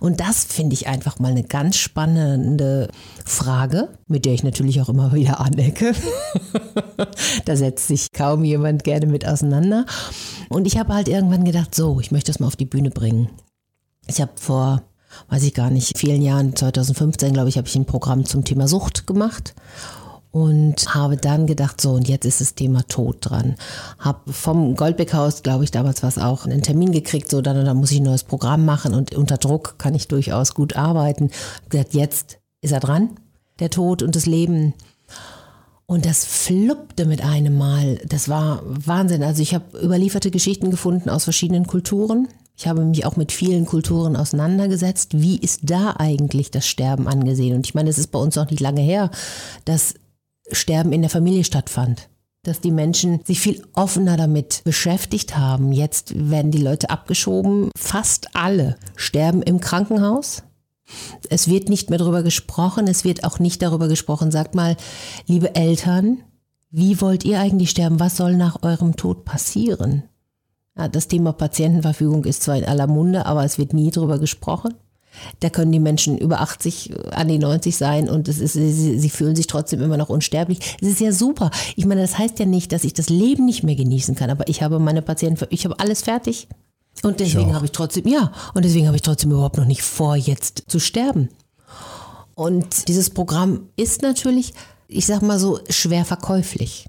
Und 0.01 0.21
das 0.21 0.45
finde 0.45 0.75
ich 0.75 0.87
einfach 0.87 1.19
mal 1.19 1.31
eine 1.31 1.45
ganz 1.45 1.79
spannende 1.79 2.91
Frage, 3.25 3.89
mit 4.07 4.27
der 4.27 4.35
ich 4.35 4.45
natürlich 4.45 4.83
auch 4.83 4.91
immer 4.91 5.15
wieder 5.15 5.41
anecke. 5.41 5.95
da 7.47 7.57
setzt 7.57 7.89
sich 7.89 8.13
kaum 8.13 8.45
jemand 8.45 8.85
gerne 8.85 9.07
mit 9.07 9.27
auseinander. 9.27 9.87
Und 10.51 10.67
ich 10.67 10.77
habe 10.77 10.93
halt 10.93 11.09
irgendwann 11.09 11.45
gedacht, 11.45 11.75
so, 11.75 12.01
ich 12.01 12.11
möchte 12.11 12.31
das 12.31 12.39
mal 12.39 12.47
auf 12.47 12.57
die 12.57 12.67
Bühne 12.67 12.91
bringen. 12.91 13.31
Ich 14.07 14.21
habe 14.21 14.33
vor 14.37 14.83
weiß 15.31 15.43
ich 15.45 15.55
gar 15.55 15.71
nicht, 15.71 15.97
vielen 15.97 16.21
Jahren, 16.21 16.55
2015 16.55 17.33
glaube 17.33 17.49
ich, 17.49 17.57
habe 17.57 17.67
ich 17.67 17.75
ein 17.77 17.87
Programm 17.87 18.27
zum 18.27 18.45
Thema 18.45 18.69
Sucht 18.69 19.07
gemacht 19.07 19.55
und 20.31 20.95
habe 20.95 21.17
dann 21.17 21.47
gedacht, 21.47 21.81
so 21.81 21.93
und 21.93 22.09
jetzt 22.09 22.27
ist 22.27 22.41
das 22.41 22.55
Thema 22.55 22.83
Tod 22.87 23.17
dran. 23.21 23.57
Habe 23.99 24.33
vom 24.33 24.77
Goldbeck-Haus, 24.77 25.43
glaube 25.43 25.65
ich, 25.65 25.71
damals 25.71 26.03
was 26.03 26.19
auch, 26.19 26.45
einen 26.45 26.63
Termin 26.63 26.93
gekriegt, 26.93 27.31
so 27.31 27.41
dann, 27.41 27.65
dann 27.65 27.77
muss 27.77 27.91
ich 27.91 28.01
ein 28.01 28.05
neues 28.05 28.25
Programm 28.25 28.65
machen 28.65 28.95
und 28.95 29.15
unter 29.15 29.39
Druck 29.39 29.79
kann 29.79 29.95
ich 29.95 30.09
durchaus 30.09 30.55
gut 30.55 30.77
arbeiten. 30.77 31.31
Gesagt, 31.69 31.95
jetzt 31.95 32.39
ist 32.61 32.73
er 32.73 32.81
dran, 32.81 33.11
der 33.59 33.71
Tod 33.71 34.03
und 34.03 34.17
das 34.17 34.27
Leben. 34.27 34.75
Und 35.87 36.05
das 36.05 36.27
fluppte 36.27 37.07
mit 37.07 37.25
einem 37.25 37.57
Mal. 37.57 37.99
Das 38.07 38.29
war 38.29 38.63
Wahnsinn. 38.67 39.23
Also 39.23 39.41
ich 39.41 39.55
habe 39.55 39.79
überlieferte 39.83 40.31
Geschichten 40.31 40.71
gefunden 40.71 41.09
aus 41.09 41.25
verschiedenen 41.25 41.67
Kulturen. 41.67 42.29
Ich 42.59 42.67
habe 42.67 42.85
mich 42.85 43.07
auch 43.07 43.17
mit 43.17 43.33
vielen 43.33 43.65
Kulturen 43.65 44.15
auseinandergesetzt. 44.15 45.19
Wie 45.19 45.39
ist 45.39 45.61
da 45.63 45.95
eigentlich 45.97 46.51
das 46.51 46.67
Sterben 46.67 47.09
angesehen? 47.09 47.57
Und 47.57 47.67
ich 47.67 47.75
meine, 47.75 47.89
es 47.89 47.99
ist 47.99 48.09
bei 48.09 48.19
uns 48.19 48.37
noch 48.37 48.51
nicht 48.51 48.61
lange 48.61 48.83
her, 48.83 49.11
dass 49.65 49.95
Sterben 50.53 50.93
in 50.93 51.03
der 51.03 51.11
Familie 51.11 51.45
stattfand. 51.45 52.09
Dass 52.43 52.61
die 52.61 52.71
Menschen 52.71 53.21
sich 53.25 53.41
viel 53.41 53.63
offener 53.75 54.17
damit 54.17 54.63
beschäftigt 54.65 55.37
haben. 55.37 55.73
Jetzt 55.73 56.31
werden 56.31 56.51
die 56.51 56.63
Leute 56.63 56.91
abgeschoben. 56.91 57.71
Fast 57.77 58.35
alle 58.35 58.77
sterben 58.97 59.43
im 59.43 59.61
Krankenhaus. 59.61 60.45
Es 61.29 61.49
wird 61.49 61.69
nicht 61.69 61.91
mehr 61.91 61.99
darüber 61.99 62.23
gesprochen. 62.23 62.87
Es 62.87 63.05
wird 63.05 63.25
auch 63.25 63.39
nicht 63.39 63.61
darüber 63.61 63.89
gesprochen. 63.89 64.31
Sagt 64.31 64.55
mal, 64.55 64.77
liebe 65.27 65.55
Eltern, 65.55 66.19
wie 66.71 67.01
wollt 67.01 67.25
ihr 67.25 67.41
eigentlich 67.41 67.71
sterben? 67.71 68.01
Was 68.01 68.17
soll 68.17 68.37
nach 68.37 68.63
eurem 68.63 68.97
Tod 68.97 69.25
passieren? 69.25 70.05
Ja, 70.77 70.87
das 70.87 71.09
Thema 71.09 71.33
Patientenverfügung 71.33 72.25
ist 72.25 72.43
zwar 72.43 72.57
in 72.57 72.65
aller 72.65 72.87
Munde, 72.87 73.27
aber 73.27 73.45
es 73.45 73.59
wird 73.59 73.73
nie 73.73 73.91
darüber 73.91 74.19
gesprochen. 74.19 74.75
Da 75.41 75.51
können 75.51 75.73
die 75.73 75.81
Menschen 75.81 76.19
über 76.19 76.41
80 76.41 76.91
äh, 76.91 77.11
an 77.11 77.29
die 77.29 77.39
90 77.39 77.77
sein 77.77 78.09
und 78.09 78.29
es 78.29 78.39
ist, 78.39 78.55
sie, 78.55 78.99
sie, 78.99 79.11
fühlen 79.11 79.37
sich 79.37 79.47
trotzdem 79.47 79.83
immer 79.83 79.97
noch 79.97 80.09
unsterblich. 80.09 80.59
Es 80.81 80.89
ist 80.89 81.01
ja 81.01 81.13
super. 81.13 81.51
Ich 81.77 81.87
meine, 81.87 82.01
das 82.03 82.19
heißt 82.19 82.39
ja 82.39 82.47
nicht, 82.47 82.73
dass 82.73 82.85
ich 82.85 82.95
das 82.95 83.09
Leben 83.09 83.45
nicht 83.45 83.63
mehr 83.63 83.77
genießen 83.77 84.15
kann, 84.15 84.31
aber 84.31 84.49
ich 84.49 84.63
habe 84.63 84.79
meine 84.79 85.03
Patienten, 85.03 85.47
ich 85.51 85.65
habe 85.65 85.79
alles 85.79 86.03
fertig. 86.03 86.49
Und 87.03 87.21
deswegen 87.21 87.55
habe 87.55 87.67
ich 87.67 87.73
trotzdem, 87.73 88.09
ja, 88.09 88.33
und 88.55 88.65
deswegen 88.65 88.87
habe 88.87 88.97
ich 88.97 89.03
trotzdem 89.03 89.31
überhaupt 89.31 89.57
noch 89.57 89.67
nicht 89.67 89.83
vor, 89.83 90.17
jetzt 90.17 90.65
zu 90.67 90.81
sterben. 90.81 91.29
Und 92.35 92.89
dieses 92.89 93.11
Programm 93.11 93.69
ist 93.77 94.03
natürlich, 94.03 94.53
ich 94.89 95.07
sag 95.07 95.23
mal 95.23 95.39
so, 95.39 95.61
schwer 95.71 96.05
verkäuflich. 96.05 96.89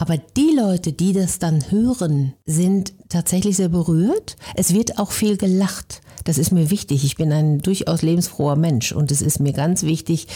Aber 0.00 0.16
die 0.16 0.54
Leute, 0.56 0.92
die 0.92 1.12
das 1.12 1.40
dann 1.40 1.70
hören, 1.72 2.32
sind 2.46 2.92
tatsächlich 3.08 3.56
sehr 3.56 3.68
berührt. 3.68 4.36
Es 4.54 4.72
wird 4.72 4.96
auch 4.98 5.10
viel 5.10 5.36
gelacht. 5.36 6.00
Das 6.24 6.38
ist 6.38 6.52
mir 6.52 6.70
wichtig. 6.70 7.04
Ich 7.04 7.16
bin 7.16 7.32
ein 7.32 7.58
durchaus 7.58 8.02
lebensfroher 8.02 8.54
Mensch 8.54 8.92
und 8.92 9.10
es 9.10 9.22
ist 9.22 9.40
mir 9.40 9.52
ganz 9.52 9.82
wichtig, 9.82 10.28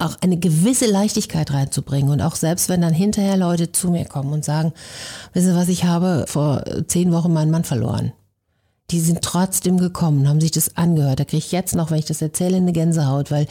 auch 0.00 0.16
eine 0.20 0.36
gewisse 0.36 0.86
Leichtigkeit 0.86 1.52
reinzubringen. 1.52 2.10
Und 2.10 2.22
auch 2.22 2.34
selbst 2.34 2.68
wenn 2.68 2.80
dann 2.80 2.92
hinterher 2.92 3.36
Leute 3.36 3.70
zu 3.70 3.90
mir 3.90 4.04
kommen 4.04 4.32
und 4.32 4.44
sagen, 4.44 4.72
wissen 5.32 5.50
Sie 5.50 5.56
was, 5.56 5.68
ich 5.68 5.84
habe 5.84 6.24
vor 6.26 6.64
zehn 6.88 7.12
Wochen 7.12 7.32
meinen 7.32 7.52
Mann 7.52 7.64
verloren. 7.64 8.12
Die 8.90 9.00
sind 9.00 9.22
trotzdem 9.22 9.78
gekommen, 9.78 10.28
haben 10.28 10.40
sich 10.40 10.50
das 10.50 10.76
angehört. 10.76 11.20
Da 11.20 11.24
kriege 11.24 11.38
ich 11.38 11.52
jetzt 11.52 11.76
noch, 11.76 11.92
wenn 11.92 11.98
ich 11.98 12.04
das 12.04 12.20
erzähle, 12.20 12.56
eine 12.56 12.72
Gänsehaut, 12.72 13.30
weil, 13.30 13.46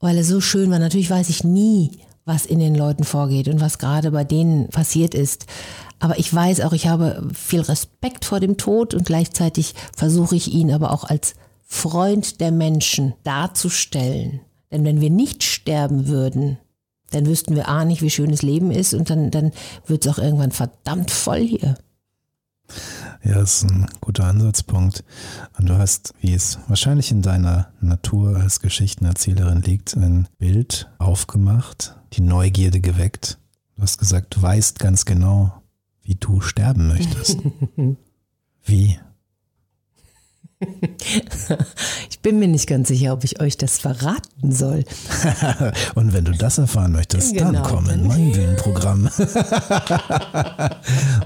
weil 0.00 0.18
es 0.18 0.28
so 0.28 0.42
schön 0.42 0.70
war. 0.70 0.78
Natürlich 0.78 1.10
weiß 1.10 1.30
ich 1.30 1.44
nie, 1.44 1.92
was 2.26 2.44
in 2.44 2.58
den 2.58 2.74
Leuten 2.74 3.04
vorgeht 3.04 3.48
und 3.48 3.60
was 3.60 3.78
gerade 3.78 4.10
bei 4.10 4.24
denen 4.24 4.68
passiert 4.68 5.14
ist. 5.14 5.46
Aber 6.00 6.18
ich 6.18 6.32
weiß 6.32 6.60
auch, 6.60 6.72
ich 6.72 6.88
habe 6.88 7.26
viel 7.32 7.60
Respekt 7.60 8.26
vor 8.26 8.40
dem 8.40 8.58
Tod 8.58 8.92
und 8.92 9.06
gleichzeitig 9.06 9.74
versuche 9.96 10.36
ich 10.36 10.52
ihn 10.52 10.72
aber 10.72 10.92
auch 10.92 11.04
als 11.04 11.36
Freund 11.64 12.40
der 12.40 12.52
Menschen 12.52 13.14
darzustellen. 13.22 14.40
Denn 14.70 14.84
wenn 14.84 15.00
wir 15.00 15.10
nicht 15.10 15.42
sterben 15.42 16.08
würden, 16.08 16.58
dann 17.12 17.26
wüssten 17.26 17.54
wir 17.54 17.68
A 17.68 17.84
nicht, 17.84 18.02
wie 18.02 18.10
schön 18.10 18.30
das 18.30 18.42
Leben 18.42 18.72
ist 18.72 18.92
und 18.92 19.08
dann, 19.08 19.30
dann 19.30 19.52
wird 19.86 20.04
es 20.04 20.12
auch 20.12 20.18
irgendwann 20.18 20.50
verdammt 20.50 21.10
voll 21.10 21.40
hier. 21.40 21.76
Ja, 23.24 23.34
das 23.34 23.62
ist 23.62 23.70
ein 23.70 23.86
guter 24.00 24.24
Ansatzpunkt. 24.24 25.04
Und 25.58 25.68
du 25.68 25.78
hast, 25.78 26.14
wie 26.20 26.34
es 26.34 26.58
wahrscheinlich 26.68 27.10
in 27.10 27.22
deiner 27.22 27.68
Natur 27.80 28.36
als 28.36 28.60
Geschichtenerzählerin 28.60 29.62
liegt, 29.62 29.96
ein 29.96 30.28
Bild 30.38 30.88
aufgemacht, 30.98 31.96
die 32.16 32.22
Neugierde 32.22 32.80
geweckt. 32.80 33.38
Du 33.76 33.82
hast 33.82 33.98
gesagt, 33.98 34.36
du 34.36 34.42
weißt 34.42 34.78
ganz 34.78 35.04
genau, 35.04 35.52
wie 36.02 36.14
du 36.14 36.40
sterben 36.40 36.88
möchtest. 36.88 37.38
wie? 38.64 38.98
Ich 42.10 42.20
bin 42.20 42.38
mir 42.38 42.48
nicht 42.48 42.66
ganz 42.66 42.88
sicher, 42.88 43.12
ob 43.12 43.22
ich 43.22 43.40
euch 43.40 43.56
das 43.56 43.78
verraten 43.78 44.50
soll. 44.50 44.84
Und 45.94 46.12
wenn 46.12 46.24
du 46.24 46.32
das 46.32 46.58
erfahren 46.58 46.90
möchtest, 46.92 47.34
genau, 47.34 47.52
dann 47.52 47.62
komm 47.62 47.90
in 47.90 48.06
mein 48.06 48.32
Bühnenprogramm. 48.32 49.08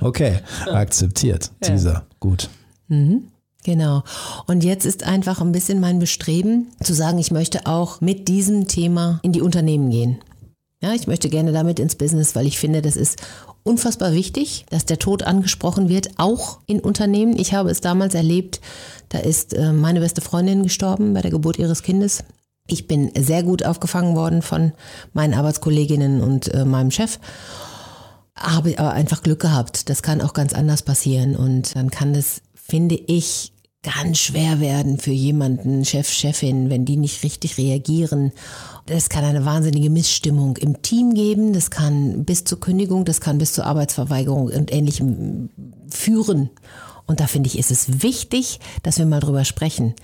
okay, 0.02 0.40
akzeptiert. 0.66 1.52
Ja. 1.62 1.70
Dieser, 1.70 2.06
gut. 2.18 2.50
Mhm. 2.88 3.28
Genau. 3.62 4.02
Und 4.46 4.64
jetzt 4.64 4.84
ist 4.84 5.04
einfach 5.04 5.40
ein 5.40 5.52
bisschen 5.52 5.80
mein 5.80 6.00
Bestreben 6.00 6.68
zu 6.82 6.92
sagen, 6.92 7.18
ich 7.18 7.30
möchte 7.30 7.66
auch 7.66 8.00
mit 8.00 8.28
diesem 8.28 8.68
Thema 8.68 9.20
in 9.22 9.32
die 9.32 9.42
Unternehmen 9.42 9.90
gehen. 9.90 10.18
Ja, 10.82 10.94
ich 10.94 11.06
möchte 11.06 11.28
gerne 11.28 11.52
damit 11.52 11.78
ins 11.78 11.94
Business, 11.94 12.34
weil 12.34 12.46
ich 12.46 12.58
finde, 12.58 12.80
das 12.80 12.96
ist 12.96 13.18
unfassbar 13.64 14.12
wichtig, 14.12 14.64
dass 14.70 14.86
der 14.86 14.98
Tod 14.98 15.22
angesprochen 15.22 15.90
wird, 15.90 16.10
auch 16.16 16.60
in 16.66 16.80
Unternehmen. 16.80 17.38
Ich 17.38 17.52
habe 17.52 17.70
es 17.70 17.82
damals 17.82 18.14
erlebt, 18.14 18.60
da 19.10 19.18
ist 19.18 19.52
äh, 19.52 19.72
meine 19.72 20.00
beste 20.00 20.22
Freundin 20.22 20.62
gestorben 20.62 21.12
bei 21.12 21.20
der 21.20 21.30
Geburt 21.30 21.58
ihres 21.58 21.82
Kindes. 21.82 22.24
Ich 22.66 22.86
bin 22.86 23.10
sehr 23.18 23.42
gut 23.42 23.64
aufgefangen 23.64 24.16
worden 24.16 24.40
von 24.40 24.72
meinen 25.12 25.34
Arbeitskolleginnen 25.34 26.22
und 26.22 26.52
äh, 26.54 26.64
meinem 26.64 26.90
Chef. 26.90 27.18
Habe 28.34 28.78
aber 28.78 28.92
einfach 28.92 29.22
Glück 29.22 29.40
gehabt. 29.40 29.90
Das 29.90 30.02
kann 30.02 30.22
auch 30.22 30.32
ganz 30.32 30.54
anders 30.54 30.82
passieren. 30.82 31.36
Und 31.36 31.76
dann 31.76 31.90
kann 31.90 32.14
das, 32.14 32.40
finde 32.54 32.94
ich, 32.94 33.52
ganz 33.82 34.18
schwer 34.18 34.60
werden 34.60 34.98
für 34.98 35.12
jemanden, 35.12 35.84
Chef, 35.84 36.08
Chefin, 36.08 36.68
wenn 36.68 36.84
die 36.84 36.96
nicht 36.96 37.22
richtig 37.22 37.56
reagieren. 37.56 38.32
Das 38.86 39.08
kann 39.08 39.24
eine 39.24 39.44
wahnsinnige 39.44 39.90
Missstimmung 39.90 40.56
im 40.58 40.82
Team 40.82 41.14
geben, 41.14 41.52
das 41.52 41.70
kann 41.70 42.24
bis 42.24 42.44
zur 42.44 42.60
Kündigung, 42.60 43.04
das 43.04 43.20
kann 43.20 43.38
bis 43.38 43.52
zur 43.52 43.66
Arbeitsverweigerung 43.66 44.46
und 44.48 44.72
ähnlichem 44.72 45.50
führen. 45.88 46.50
Und 47.06 47.20
da 47.20 47.26
finde 47.26 47.48
ich, 47.48 47.58
ist 47.58 47.70
es 47.70 48.02
wichtig, 48.02 48.60
dass 48.82 48.98
wir 48.98 49.06
mal 49.06 49.20
drüber 49.20 49.44
sprechen. 49.44 49.94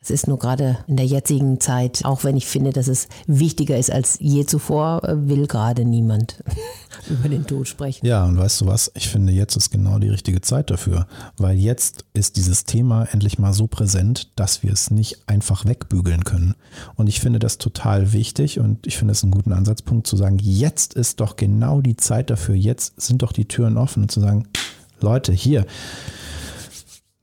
Es 0.00 0.10
ist 0.10 0.28
nur 0.28 0.38
gerade 0.38 0.78
in 0.86 0.96
der 0.96 1.06
jetzigen 1.06 1.58
Zeit, 1.58 2.04
auch 2.04 2.22
wenn 2.22 2.36
ich 2.36 2.46
finde, 2.46 2.70
dass 2.70 2.86
es 2.86 3.08
wichtiger 3.26 3.76
ist 3.76 3.90
als 3.90 4.16
je 4.20 4.46
zuvor, 4.46 5.02
will 5.02 5.48
gerade 5.48 5.84
niemand 5.84 6.42
über 7.10 7.28
den 7.28 7.46
Tod 7.46 7.66
sprechen. 7.66 8.06
Ja, 8.06 8.24
und 8.24 8.38
weißt 8.38 8.60
du 8.60 8.66
was? 8.66 8.92
Ich 8.94 9.08
finde, 9.08 9.32
jetzt 9.32 9.56
ist 9.56 9.70
genau 9.70 9.98
die 9.98 10.08
richtige 10.08 10.40
Zeit 10.40 10.70
dafür, 10.70 11.08
weil 11.36 11.58
jetzt 11.58 12.04
ist 12.14 12.36
dieses 12.36 12.64
Thema 12.64 13.08
endlich 13.10 13.40
mal 13.40 13.52
so 13.52 13.66
präsent, 13.66 14.30
dass 14.36 14.62
wir 14.62 14.72
es 14.72 14.92
nicht 14.92 15.28
einfach 15.28 15.64
wegbügeln 15.64 16.22
können. 16.22 16.54
Und 16.94 17.08
ich 17.08 17.20
finde 17.20 17.40
das 17.40 17.58
total 17.58 18.12
wichtig 18.12 18.60
und 18.60 18.86
ich 18.86 18.96
finde 18.96 19.12
es 19.12 19.24
einen 19.24 19.32
guten 19.32 19.52
Ansatzpunkt 19.52 20.06
zu 20.06 20.16
sagen, 20.16 20.38
jetzt 20.40 20.94
ist 20.94 21.18
doch 21.18 21.34
genau 21.34 21.80
die 21.80 21.96
Zeit 21.96 22.30
dafür, 22.30 22.54
jetzt 22.54 23.00
sind 23.00 23.22
doch 23.22 23.32
die 23.32 23.48
Türen 23.48 23.76
offen 23.76 24.04
und 24.04 24.12
zu 24.12 24.20
sagen, 24.20 24.46
Leute, 25.00 25.32
hier, 25.32 25.66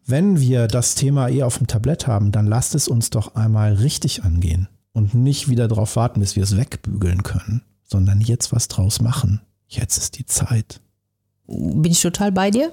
wenn 0.06 0.40
wir 0.40 0.68
das 0.68 0.96
Thema 0.96 1.30
eh 1.30 1.44
auf 1.44 1.58
dem 1.58 1.68
Tablett 1.68 2.08
haben, 2.08 2.32
dann 2.32 2.46
lasst 2.46 2.76
es 2.76 2.88
uns 2.88 3.10
doch 3.10 3.36
einmal 3.36 3.74
richtig 3.74 4.24
angehen 4.24 4.68
und 4.94 5.14
nicht 5.16 5.50
wieder 5.50 5.68
darauf 5.68 5.96
warten, 5.96 6.20
bis 6.20 6.36
wir 6.36 6.44
es 6.44 6.56
wegbügeln 6.56 7.24
können, 7.24 7.64
sondern 7.84 8.22
jetzt 8.22 8.52
was 8.52 8.68
draus 8.68 9.02
machen. 9.02 9.42
Jetzt 9.68 9.98
ist 9.98 10.18
die 10.18 10.26
Zeit. 10.26 10.80
Bin 11.48 11.92
ich 11.92 12.02
total 12.02 12.32
bei 12.32 12.52
dir? 12.52 12.72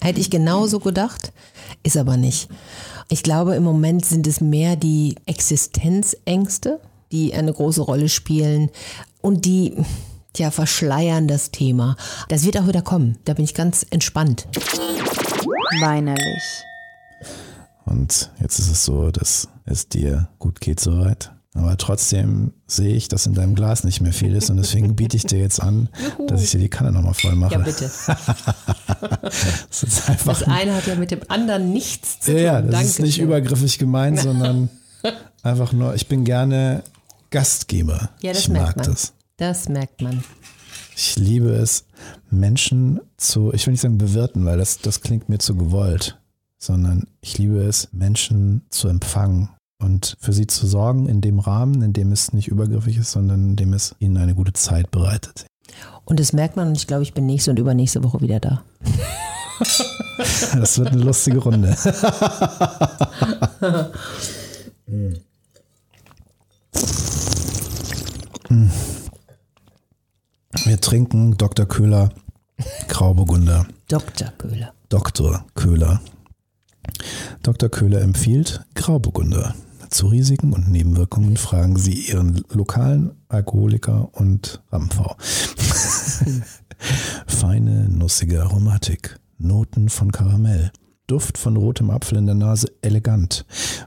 Hätte 0.00 0.20
ich 0.20 0.30
genauso 0.30 0.80
gedacht, 0.80 1.32
ist 1.82 1.96
aber 1.96 2.16
nicht. 2.16 2.48
Ich 3.08 3.22
glaube, 3.22 3.54
im 3.54 3.62
Moment 3.62 4.04
sind 4.04 4.26
es 4.26 4.40
mehr 4.40 4.76
die 4.76 5.16
Existenzängste, 5.26 6.80
die 7.12 7.34
eine 7.34 7.52
große 7.52 7.82
Rolle 7.82 8.08
spielen 8.08 8.70
und 9.20 9.44
die 9.44 9.74
ja, 10.36 10.50
verschleiern 10.50 11.28
das 11.28 11.50
Thema. 11.50 11.96
Das 12.28 12.44
wird 12.44 12.58
auch 12.58 12.66
wieder 12.66 12.82
kommen. 12.82 13.18
Da 13.24 13.34
bin 13.34 13.44
ich 13.44 13.54
ganz 13.54 13.86
entspannt 13.90 14.48
weinerlich. 15.80 16.64
Und 17.84 18.30
jetzt 18.40 18.58
ist 18.58 18.70
es 18.70 18.84
so, 18.84 19.10
dass 19.10 19.48
es 19.64 19.88
dir 19.88 20.28
gut 20.38 20.60
geht 20.60 20.80
soweit. 20.80 21.32
Aber 21.56 21.76
trotzdem 21.76 22.52
sehe 22.66 22.96
ich, 22.96 23.06
dass 23.06 23.26
in 23.26 23.34
deinem 23.34 23.54
Glas 23.54 23.84
nicht 23.84 24.00
mehr 24.00 24.12
viel 24.12 24.34
ist 24.34 24.50
und 24.50 24.56
deswegen 24.56 24.96
biete 24.96 25.16
ich 25.16 25.24
dir 25.24 25.38
jetzt 25.38 25.62
an, 25.62 25.88
Juhu. 26.02 26.26
dass 26.26 26.42
ich 26.42 26.50
dir 26.50 26.58
die 26.58 26.68
Kanne 26.68 26.90
nochmal 26.90 27.14
voll 27.14 27.36
mache. 27.36 27.52
Ja, 27.54 27.58
bitte. 27.60 27.88
das, 29.70 29.86
das, 30.24 30.42
eine 30.42 30.74
hat 30.74 30.88
ja 30.88 30.96
mit 30.96 31.12
dem 31.12 31.20
anderen 31.28 31.72
nichts 31.72 32.18
zu 32.18 32.32
tun. 32.32 32.40
Ja, 32.40 32.60
das 32.60 32.72
Danke 32.72 32.86
ist 32.88 32.98
nicht 33.00 33.14
schön. 33.14 33.26
übergriffig 33.26 33.78
gemeint, 33.78 34.18
sondern 34.18 34.68
einfach 35.44 35.72
nur, 35.72 35.94
ich 35.94 36.08
bin 36.08 36.24
gerne 36.24 36.82
Gastgeber. 37.30 38.10
Ja, 38.20 38.32
das 38.32 38.42
ich 38.42 38.48
merkt 38.48 38.76
mag 38.78 38.86
man. 38.86 38.86
das. 38.86 39.12
Das 39.36 39.68
merkt 39.68 40.02
man. 40.02 40.24
Ich 40.96 41.16
liebe 41.16 41.50
es, 41.50 41.84
Menschen 42.34 43.00
zu, 43.16 43.52
ich 43.52 43.66
will 43.66 43.72
nicht 43.72 43.80
sagen 43.80 43.98
bewirten, 43.98 44.44
weil 44.44 44.58
das, 44.58 44.78
das 44.78 45.00
klingt 45.00 45.28
mir 45.28 45.38
zu 45.38 45.56
gewollt, 45.56 46.18
sondern 46.58 47.06
ich 47.20 47.38
liebe 47.38 47.62
es, 47.62 47.88
Menschen 47.92 48.62
zu 48.70 48.88
empfangen 48.88 49.50
und 49.80 50.16
für 50.20 50.32
sie 50.32 50.46
zu 50.46 50.66
sorgen 50.66 51.08
in 51.08 51.20
dem 51.20 51.38
Rahmen, 51.38 51.82
in 51.82 51.92
dem 51.92 52.12
es 52.12 52.32
nicht 52.32 52.48
übergriffig 52.48 52.98
ist, 52.98 53.12
sondern 53.12 53.50
in 53.50 53.56
dem 53.56 53.72
es 53.72 53.94
ihnen 53.98 54.16
eine 54.16 54.34
gute 54.34 54.52
Zeit 54.52 54.90
bereitet. 54.90 55.46
Und 56.04 56.20
das 56.20 56.32
merkt 56.32 56.56
man 56.56 56.68
und 56.68 56.76
ich 56.76 56.86
glaube, 56.86 57.02
ich 57.02 57.14
bin 57.14 57.26
nächste 57.26 57.50
und 57.50 57.58
übernächste 57.58 58.04
Woche 58.04 58.20
wieder 58.20 58.40
da. 58.40 58.62
Das 60.56 60.78
wird 60.78 60.88
eine 60.88 61.02
lustige 61.02 61.38
Runde. 61.38 61.76
Wir 70.64 70.80
trinken 70.80 71.36
Dr. 71.36 71.66
Köhler 71.66 72.10
Grauburgunder. 72.88 73.66
Dr. 73.88 74.32
Köhler. 74.38 74.74
Dr. 74.88 75.44
Köhler. 75.54 76.00
Dr. 77.42 77.68
Köhler 77.68 78.02
empfiehlt 78.02 78.64
Grauburgunder. 78.74 79.54
Zu 79.90 80.08
Risiken 80.08 80.52
und 80.52 80.70
Nebenwirkungen 80.70 81.36
fragen 81.36 81.76
Sie 81.76 82.08
Ihren 82.08 82.44
lokalen 82.50 83.12
Alkoholiker 83.28 84.08
und 84.12 84.62
Ramfrau. 84.72 85.16
Feine, 87.26 87.88
nussige 87.88 88.42
Aromatik. 88.42 89.18
Noten 89.38 89.88
von 89.88 90.10
Karamell. 90.10 90.72
Duft 91.06 91.36
von 91.36 91.56
rotem 91.56 91.90
Apfel 91.90 92.18
in 92.18 92.26
der 92.26 92.34
Nase, 92.34 92.68
elegant. 92.80 93.44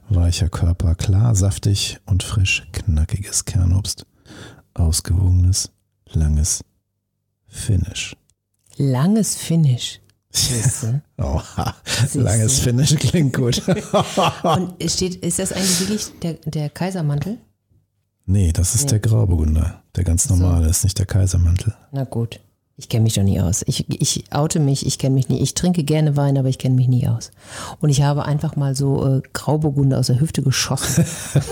Weicher 0.07 0.49
Körper, 0.49 0.95
klar, 0.95 1.35
saftig 1.35 1.99
und 2.05 2.23
frisch, 2.23 2.67
knackiges 2.71 3.45
Kernobst. 3.45 4.05
Ausgewogenes, 4.75 5.71
langes 6.13 6.63
Finish. 7.47 8.15
Langes 8.77 9.35
Finish. 9.35 9.99
Oha, 11.17 11.75
langes 12.13 12.59
Finish 12.59 12.95
klingt 12.95 13.33
gut. 13.33 13.61
Und 14.43 14.73
steht, 14.91 15.15
ist 15.15 15.39
das 15.39 15.51
eigentlich 15.51 15.79
wirklich 15.79 16.19
der, 16.21 16.33
der 16.45 16.69
Kaisermantel? 16.69 17.37
nee, 18.27 18.51
das 18.51 18.75
ist 18.75 18.91
der 18.91 18.99
Grauburgunder. 18.99 19.81
Der 19.95 20.03
ganz 20.03 20.29
normale, 20.29 20.67
ist 20.67 20.83
nicht 20.83 20.99
der 20.99 21.07
Kaisermantel. 21.07 21.73
Na 21.91 22.03
gut. 22.03 22.39
Ich 22.79 22.89
kenne 22.89 23.03
mich 23.03 23.15
doch 23.15 23.23
nie 23.23 23.39
aus. 23.41 23.63
Ich, 23.65 23.89
ich 23.89 24.25
oute 24.31 24.59
mich, 24.59 24.85
ich 24.85 24.99
kenne 24.99 25.15
mich 25.15 25.29
nie. 25.29 25.41
Ich 25.41 25.55
trinke 25.55 25.83
gerne 25.83 26.15
Wein, 26.15 26.37
aber 26.37 26.47
ich 26.47 26.59
kenne 26.59 26.75
mich 26.75 26.87
nie 26.87 27.07
aus. 27.07 27.31
Und 27.79 27.89
ich 27.89 28.03
habe 28.03 28.25
einfach 28.25 28.55
mal 28.55 28.75
so 28.75 29.03
äh, 29.03 29.21
Grauburgunder 29.33 29.97
aus 29.97 30.07
der 30.07 30.19
Hüfte 30.19 30.43
geschossen. 30.43 31.03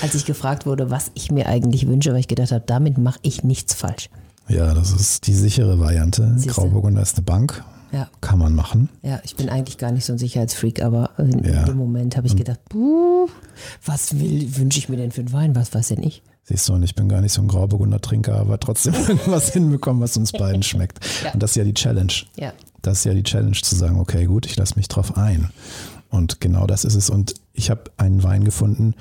Als 0.00 0.14
ich 0.14 0.24
gefragt 0.24 0.64
wurde, 0.64 0.88
was 0.90 1.10
ich 1.12 1.30
mir 1.30 1.46
eigentlich 1.46 1.86
wünsche, 1.86 2.12
weil 2.12 2.20
ich 2.20 2.28
gedacht 2.28 2.52
habe, 2.52 2.64
damit 2.66 2.96
mache 2.96 3.18
ich 3.20 3.44
nichts 3.44 3.74
falsch. 3.74 4.08
Ja, 4.48 4.74
das 4.74 4.92
ist 4.92 5.26
die 5.26 5.34
sichere 5.34 5.78
Variante. 5.78 6.32
Siehste. 6.36 6.60
Grauburgunder 6.60 7.02
ist 7.02 7.16
eine 7.16 7.24
Bank. 7.24 7.64
Ja. 7.92 8.08
Kann 8.20 8.38
man 8.38 8.54
machen. 8.54 8.88
Ja, 9.02 9.20
ich 9.24 9.36
bin 9.36 9.48
eigentlich 9.48 9.78
gar 9.78 9.92
nicht 9.92 10.04
so 10.04 10.12
ein 10.12 10.18
Sicherheitsfreak, 10.18 10.82
aber 10.82 11.10
in, 11.18 11.44
Ja. 11.44 11.64
dem 11.64 11.76
Moment 11.76 12.16
habe 12.16 12.26
ich 12.26 12.36
gedacht, 12.36 12.60
puh, 12.68 13.28
was 13.84 14.12
wünsche 14.18 14.78
ich 14.78 14.88
mir 14.88 14.96
denn 14.96 15.12
für 15.12 15.20
einen 15.20 15.32
Wein? 15.32 15.54
Was 15.56 15.72
weiß 15.74 15.88
denn 15.88 16.02
ich? 16.02 16.22
Siehst 16.44 16.68
du, 16.68 16.74
und 16.74 16.82
ich 16.82 16.94
bin 16.94 17.08
gar 17.08 17.20
nicht 17.20 17.32
so 17.32 17.42
ein 17.42 17.48
Grauburgunder-Trinker, 17.48 18.36
aber 18.36 18.58
trotzdem 18.60 18.94
irgendwas 19.08 19.52
hinbekommen, 19.52 20.02
was 20.02 20.16
uns 20.16 20.32
beiden 20.32 20.62
schmeckt. 20.64 20.98
Ja. 21.24 21.32
Und 21.32 21.42
das 21.42 21.50
ist 21.52 21.56
ja 21.56 21.64
die 21.64 21.74
Challenge. 21.74 22.12
Ja. 22.36 22.52
Das 22.82 22.98
ist 22.98 23.04
ja 23.04 23.14
die 23.14 23.22
Challenge 23.24 23.56
zu 23.60 23.74
sagen, 23.74 23.98
okay, 23.98 24.26
gut, 24.26 24.46
ich 24.46 24.56
lasse 24.56 24.74
mich 24.76 24.88
drauf 24.88 25.16
ein. 25.16 25.50
Und 26.08 26.40
genau 26.40 26.66
das 26.66 26.84
ist 26.84 26.94
es. 26.94 27.10
Und 27.10 27.34
ich 27.52 27.68
habe 27.70 27.84
einen 27.96 28.22
Wein 28.22 28.44
gefunden, 28.44 28.94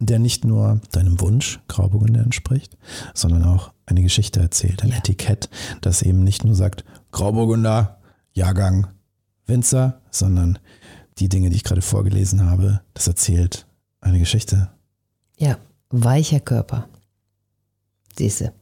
der 0.00 0.18
nicht 0.18 0.44
nur 0.44 0.80
deinem 0.92 1.18
Wunsch 1.20 1.60
Grauburgunder 1.68 2.20
entspricht, 2.20 2.76
sondern 3.14 3.44
auch 3.44 3.71
eine 3.86 4.02
Geschichte 4.02 4.40
erzählt, 4.40 4.82
ein 4.82 4.90
Ja. 4.90 4.96
Etikett, 4.98 5.48
das 5.80 6.02
eben 6.02 6.24
nicht 6.24 6.44
nur 6.44 6.54
sagt 6.54 6.84
Grauburgunder, 7.10 7.98
Jahrgang, 8.32 8.86
Winzer, 9.46 10.00
sondern 10.10 10.58
die 11.18 11.28
Dinge, 11.28 11.50
die 11.50 11.56
ich 11.56 11.64
gerade 11.64 11.82
vorgelesen 11.82 12.48
habe, 12.48 12.80
das 12.94 13.06
erzählt 13.06 13.66
eine 14.00 14.18
Geschichte. 14.18 14.70
Ja, 15.38 15.58
weicher 15.90 16.40
Körper. 16.40 16.88
Siehste. 18.16 18.52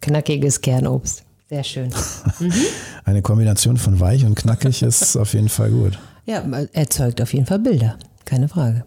Knackiges 0.00 0.60
Kernobst. 0.60 1.24
Sehr 1.48 1.62
schön. 1.64 1.92
Eine 3.04 3.22
Kombination 3.22 3.76
von 3.76 4.00
weich 4.00 4.24
und 4.24 4.34
knackig 4.34 4.82
ist 4.82 5.16
auf 5.16 5.32
jeden 5.32 5.48
Fall 5.48 5.70
gut. 5.70 5.98
Ja, 6.24 6.40
erzeugt 6.72 7.20
auf 7.20 7.32
jeden 7.32 7.46
Fall 7.46 7.60
Bilder. 7.60 7.98
Keine 8.24 8.48
Frage. 8.48 8.84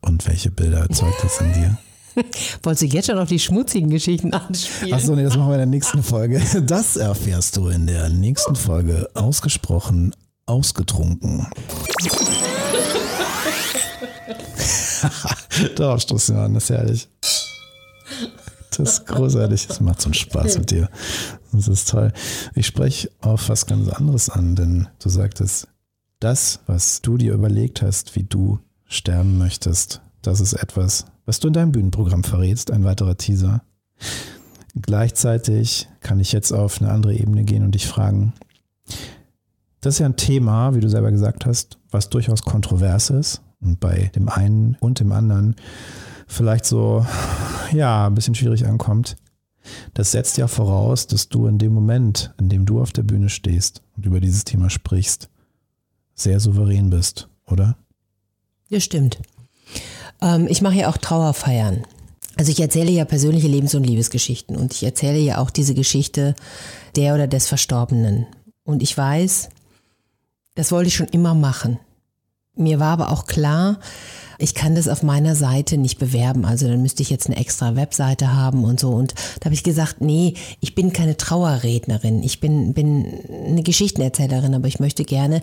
Und 0.00 0.26
welche 0.26 0.50
Bilder 0.50 0.80
erzeugt 0.80 1.22
das 1.22 1.40
in 1.40 1.52
dir? 1.52 1.78
Wolltest 2.62 2.82
du 2.82 2.86
jetzt 2.86 3.06
schon 3.06 3.18
auf 3.18 3.28
die 3.28 3.38
schmutzigen 3.38 3.90
Geschichten 3.90 4.32
anspielen? 4.32 4.94
Achso, 4.94 5.14
nee, 5.14 5.24
das 5.24 5.36
machen 5.36 5.48
wir 5.48 5.54
in 5.54 5.60
der 5.60 5.66
nächsten 5.66 6.02
Folge. 6.02 6.40
Das 6.62 6.96
erfährst 6.96 7.56
du 7.56 7.68
in 7.68 7.86
der 7.86 8.08
nächsten 8.08 8.56
Folge. 8.56 9.08
Ausgesprochen 9.14 10.14
ausgetrunken. 10.46 11.46
Darauf 15.76 16.00
stoßen 16.00 16.36
wir 16.36 16.42
an, 16.42 16.54
das 16.54 16.64
ist 16.64 16.70
herrlich. 16.70 17.08
Das 18.70 18.98
ist 18.98 19.06
großartig. 19.06 19.66
Das 19.68 19.80
macht 19.80 20.00
so 20.00 20.06
einen 20.06 20.14
Spaß 20.14 20.58
mit 20.58 20.70
dir. 20.70 20.88
Das 21.52 21.68
ist 21.68 21.88
toll. 21.88 22.12
Ich 22.54 22.66
spreche 22.66 23.10
auf 23.20 23.48
was 23.48 23.66
ganz 23.66 23.88
anderes 23.88 24.28
an, 24.28 24.56
denn 24.56 24.88
du 24.98 25.08
sagtest, 25.08 25.68
das, 26.20 26.60
was 26.66 27.02
du 27.02 27.16
dir 27.16 27.34
überlegt 27.34 27.82
hast, 27.82 28.16
wie 28.16 28.24
du 28.24 28.58
sterben 28.86 29.38
möchtest, 29.38 30.00
das 30.22 30.40
ist 30.40 30.54
etwas, 30.54 31.04
was 31.26 31.40
du 31.40 31.48
in 31.48 31.54
deinem 31.54 31.72
Bühnenprogramm 31.72 32.24
verrätst, 32.24 32.70
ein 32.70 32.84
weiterer 32.84 33.16
Teaser. 33.16 33.62
Gleichzeitig 34.74 35.88
kann 36.00 36.20
ich 36.20 36.32
jetzt 36.32 36.52
auf 36.52 36.80
eine 36.80 36.90
andere 36.90 37.14
Ebene 37.14 37.44
gehen 37.44 37.64
und 37.64 37.74
dich 37.74 37.86
fragen, 37.86 38.32
das 39.80 39.94
ist 39.94 39.98
ja 40.00 40.06
ein 40.06 40.16
Thema, 40.16 40.74
wie 40.74 40.80
du 40.80 40.88
selber 40.88 41.10
gesagt 41.10 41.46
hast, 41.46 41.78
was 41.90 42.08
durchaus 42.08 42.42
kontrovers 42.42 43.10
ist 43.10 43.42
und 43.60 43.80
bei 43.80 44.10
dem 44.14 44.28
einen 44.28 44.76
und 44.80 45.00
dem 45.00 45.12
anderen 45.12 45.56
vielleicht 46.26 46.64
so, 46.64 47.06
ja, 47.72 48.06
ein 48.06 48.14
bisschen 48.14 48.34
schwierig 48.34 48.66
ankommt. 48.66 49.16
Das 49.94 50.10
setzt 50.10 50.36
ja 50.36 50.46
voraus, 50.46 51.06
dass 51.06 51.28
du 51.28 51.46
in 51.46 51.58
dem 51.58 51.72
Moment, 51.72 52.34
in 52.38 52.48
dem 52.48 52.66
du 52.66 52.80
auf 52.80 52.92
der 52.92 53.02
Bühne 53.02 53.28
stehst 53.28 53.82
und 53.96 54.04
über 54.06 54.20
dieses 54.20 54.44
Thema 54.44 54.68
sprichst, 54.70 55.30
sehr 56.14 56.40
souverän 56.40 56.90
bist, 56.90 57.28
oder? 57.46 57.76
Ja, 58.68 58.80
stimmt. 58.80 59.20
Ähm, 60.20 60.46
ich 60.48 60.62
mache 60.62 60.76
ja 60.76 60.88
auch 60.88 60.96
Trauerfeiern. 60.96 61.84
Also 62.36 62.50
ich 62.50 62.60
erzähle 62.60 62.90
ja 62.90 63.04
persönliche 63.04 63.48
Lebens- 63.48 63.74
und 63.74 63.84
Liebesgeschichten 63.84 64.56
und 64.56 64.72
ich 64.72 64.82
erzähle 64.82 65.18
ja 65.18 65.38
auch 65.38 65.50
diese 65.50 65.74
Geschichte 65.74 66.34
der 66.96 67.14
oder 67.14 67.26
des 67.26 67.46
Verstorbenen. 67.46 68.26
Und 68.64 68.82
ich 68.82 68.96
weiß, 68.96 69.50
das 70.54 70.72
wollte 70.72 70.88
ich 70.88 70.96
schon 70.96 71.08
immer 71.08 71.34
machen. 71.34 71.78
Mir 72.56 72.80
war 72.80 72.92
aber 72.92 73.10
auch 73.10 73.26
klar, 73.26 73.78
ich 74.38 74.54
kann 74.54 74.74
das 74.74 74.88
auf 74.88 75.02
meiner 75.02 75.34
Seite 75.34 75.76
nicht 75.76 75.98
bewerben. 75.98 76.44
Also 76.44 76.68
dann 76.68 76.82
müsste 76.82 77.02
ich 77.02 77.10
jetzt 77.10 77.26
eine 77.26 77.36
extra 77.36 77.76
Webseite 77.76 78.34
haben 78.34 78.64
und 78.64 78.80
so. 78.80 78.90
Und 78.90 79.14
da 79.40 79.46
habe 79.46 79.54
ich 79.54 79.62
gesagt, 79.62 80.00
nee, 80.00 80.34
ich 80.60 80.74
bin 80.74 80.92
keine 80.92 81.16
Trauerrednerin. 81.16 82.22
Ich 82.22 82.40
bin, 82.40 82.74
bin 82.74 83.20
eine 83.46 83.62
Geschichtenerzählerin, 83.62 84.54
aber 84.54 84.68
ich 84.68 84.80
möchte 84.80 85.04
gerne 85.04 85.42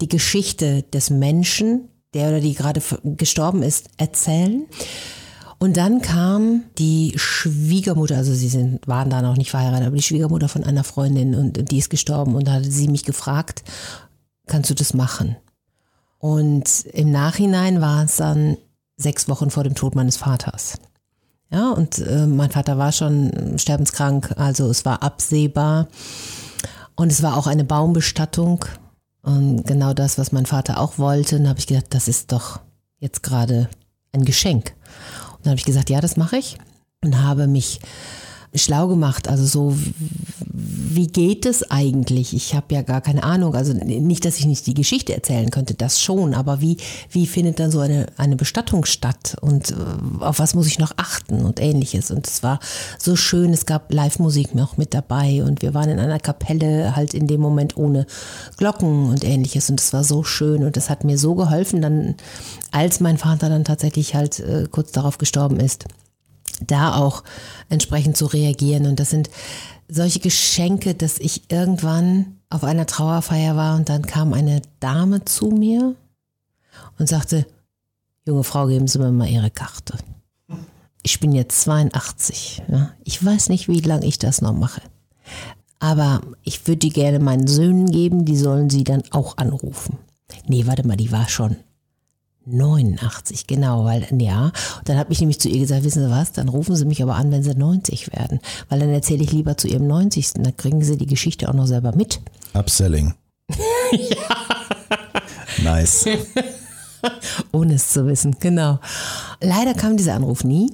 die 0.00 0.08
Geschichte 0.08 0.82
des 0.82 1.10
Menschen, 1.10 1.88
der 2.14 2.28
oder 2.28 2.40
die 2.40 2.54
gerade 2.54 2.82
gestorben 3.04 3.62
ist, 3.62 3.88
erzählen. 3.96 4.66
Und 5.58 5.76
dann 5.76 6.00
kam 6.00 6.64
die 6.78 7.14
Schwiegermutter, 7.16 8.16
also 8.16 8.32
sie 8.32 8.48
sind, 8.48 8.86
waren 8.86 9.10
da 9.10 9.22
noch 9.22 9.36
nicht 9.36 9.50
verheiratet, 9.50 9.88
aber 9.88 9.96
die 9.96 10.02
Schwiegermutter 10.02 10.48
von 10.48 10.62
einer 10.62 10.84
Freundin 10.84 11.34
und 11.34 11.70
die 11.70 11.78
ist 11.78 11.90
gestorben 11.90 12.36
und 12.36 12.46
da 12.46 12.52
hatte 12.52 12.70
sie 12.70 12.88
mich 12.88 13.04
gefragt, 13.04 13.64
kannst 14.46 14.70
du 14.70 14.74
das 14.74 14.94
machen? 14.94 15.36
Und 16.18 16.86
im 16.92 17.10
Nachhinein 17.10 17.80
war 17.80 18.04
es 18.04 18.16
dann 18.16 18.56
sechs 18.96 19.28
Wochen 19.28 19.50
vor 19.50 19.64
dem 19.64 19.74
Tod 19.74 19.94
meines 19.94 20.16
Vaters. 20.16 20.78
Ja, 21.50 21.70
und 21.70 21.98
äh, 21.98 22.26
mein 22.26 22.50
Vater 22.50 22.76
war 22.78 22.92
schon 22.92 23.58
sterbenskrank, 23.58 24.34
also 24.36 24.68
es 24.68 24.84
war 24.84 25.02
absehbar. 25.02 25.88
Und 26.94 27.12
es 27.12 27.22
war 27.22 27.36
auch 27.36 27.46
eine 27.46 27.64
Baumbestattung. 27.64 28.64
Und 29.22 29.66
genau 29.66 29.94
das, 29.94 30.18
was 30.18 30.32
mein 30.32 30.46
Vater 30.46 30.80
auch 30.80 30.98
wollte. 30.98 31.36
Und 31.36 31.48
habe 31.48 31.58
ich 31.58 31.66
gedacht, 31.66 31.86
das 31.90 32.08
ist 32.08 32.32
doch 32.32 32.60
jetzt 32.98 33.22
gerade 33.22 33.68
ein 34.12 34.24
Geschenk. 34.24 34.74
Und 35.36 35.46
dann 35.46 35.50
habe 35.50 35.58
ich 35.58 35.64
gesagt, 35.64 35.90
ja, 35.90 36.00
das 36.00 36.16
mache 36.16 36.36
ich. 36.36 36.58
Und 37.02 37.22
habe 37.22 37.46
mich 37.46 37.80
schlau 38.54 38.88
gemacht. 38.88 39.28
Also 39.28 39.44
so, 39.44 39.76
wie 40.50 41.06
geht 41.06 41.46
es 41.46 41.70
eigentlich? 41.70 42.34
Ich 42.34 42.54
habe 42.54 42.74
ja 42.74 42.82
gar 42.82 43.00
keine 43.00 43.22
Ahnung. 43.22 43.54
Also 43.54 43.72
nicht, 43.72 44.24
dass 44.24 44.38
ich 44.38 44.46
nicht 44.46 44.66
die 44.66 44.74
Geschichte 44.74 45.14
erzählen 45.14 45.50
könnte, 45.50 45.74
das 45.74 46.00
schon. 46.00 46.34
Aber 46.34 46.60
wie, 46.60 46.78
wie 47.10 47.26
findet 47.26 47.60
dann 47.60 47.70
so 47.70 47.80
eine, 47.80 48.06
eine 48.16 48.36
Bestattung 48.36 48.84
statt? 48.84 49.36
Und 49.40 49.72
äh, 49.72 49.74
auf 50.20 50.38
was 50.38 50.54
muss 50.54 50.66
ich 50.66 50.78
noch 50.78 50.92
achten 50.96 51.44
und 51.44 51.60
ähnliches? 51.60 52.10
Und 52.10 52.26
es 52.26 52.42
war 52.42 52.58
so 52.98 53.16
schön. 53.16 53.52
Es 53.52 53.66
gab 53.66 53.92
Live-Musik 53.92 54.54
noch 54.54 54.76
mit 54.76 54.94
dabei. 54.94 55.42
Und 55.44 55.62
wir 55.62 55.74
waren 55.74 55.90
in 55.90 55.98
einer 55.98 56.20
Kapelle 56.20 56.96
halt 56.96 57.14
in 57.14 57.26
dem 57.26 57.40
Moment 57.40 57.76
ohne 57.76 58.06
Glocken 58.56 59.10
und 59.10 59.24
ähnliches. 59.24 59.68
Und 59.70 59.80
es 59.80 59.92
war 59.92 60.04
so 60.04 60.24
schön. 60.24 60.64
Und 60.64 60.76
es 60.76 60.90
hat 60.90 61.04
mir 61.04 61.18
so 61.18 61.34
geholfen, 61.34 61.82
dann, 61.82 62.14
als 62.70 63.00
mein 63.00 63.18
Vater 63.18 63.48
dann 63.48 63.64
tatsächlich 63.64 64.14
halt 64.14 64.40
äh, 64.40 64.66
kurz 64.70 64.92
darauf 64.92 65.18
gestorben 65.18 65.60
ist 65.60 65.84
da 66.66 66.96
auch 66.96 67.24
entsprechend 67.68 68.16
zu 68.16 68.26
reagieren. 68.26 68.86
Und 68.86 69.00
das 69.00 69.10
sind 69.10 69.30
solche 69.88 70.20
Geschenke, 70.20 70.94
dass 70.94 71.18
ich 71.18 71.50
irgendwann 71.50 72.38
auf 72.50 72.64
einer 72.64 72.86
Trauerfeier 72.86 73.56
war 73.56 73.76
und 73.76 73.88
dann 73.88 74.06
kam 74.06 74.32
eine 74.32 74.62
Dame 74.80 75.24
zu 75.24 75.48
mir 75.48 75.94
und 76.98 77.08
sagte, 77.08 77.46
junge 78.26 78.44
Frau, 78.44 78.66
geben 78.66 78.86
Sie 78.86 78.98
mir 78.98 79.12
mal 79.12 79.28
Ihre 79.28 79.50
Karte. 79.50 79.98
Ich 81.02 81.20
bin 81.20 81.32
jetzt 81.32 81.60
82. 81.62 82.62
Ja. 82.68 82.90
Ich 83.04 83.24
weiß 83.24 83.48
nicht, 83.48 83.68
wie 83.68 83.80
lange 83.80 84.06
ich 84.06 84.18
das 84.18 84.42
noch 84.42 84.52
mache. 84.52 84.82
Aber 85.78 86.20
ich 86.42 86.66
würde 86.66 86.78
die 86.78 86.90
gerne 86.90 87.18
meinen 87.18 87.46
Söhnen 87.46 87.86
geben, 87.90 88.24
die 88.24 88.36
sollen 88.36 88.68
sie 88.68 88.84
dann 88.84 89.02
auch 89.10 89.36
anrufen. 89.36 89.98
Nee, 90.46 90.66
warte 90.66 90.86
mal, 90.86 90.96
die 90.96 91.12
war 91.12 91.28
schon 91.28 91.56
89, 92.50 93.46
genau, 93.46 93.84
weil, 93.84 94.06
ja. 94.18 94.46
Und 94.78 94.88
dann 94.88 94.98
habe 94.98 95.12
ich 95.12 95.20
nämlich 95.20 95.40
zu 95.40 95.48
ihr 95.48 95.60
gesagt, 95.60 95.84
wissen 95.84 96.04
Sie 96.04 96.10
was, 96.10 96.32
dann 96.32 96.48
rufen 96.48 96.76
Sie 96.76 96.84
mich 96.84 97.02
aber 97.02 97.16
an, 97.16 97.30
wenn 97.30 97.42
Sie 97.42 97.54
90 97.54 98.12
werden. 98.12 98.40
Weil 98.68 98.80
dann 98.80 98.90
erzähle 98.90 99.24
ich 99.24 99.32
lieber 99.32 99.56
zu 99.56 99.68
Ihrem 99.68 99.86
90. 99.86 100.34
Dann 100.34 100.56
kriegen 100.56 100.82
Sie 100.82 100.96
die 100.96 101.06
Geschichte 101.06 101.48
auch 101.48 101.54
noch 101.54 101.66
selber 101.66 101.94
mit. 101.94 102.20
Upselling. 102.54 103.14
ja. 103.92 105.62
Nice. 105.62 106.06
Ohne 107.52 107.74
es 107.74 107.90
zu 107.90 108.06
wissen, 108.06 108.36
genau. 108.40 108.78
Leider 109.40 109.74
kam 109.74 109.96
dieser 109.96 110.14
Anruf 110.14 110.44
nie, 110.44 110.72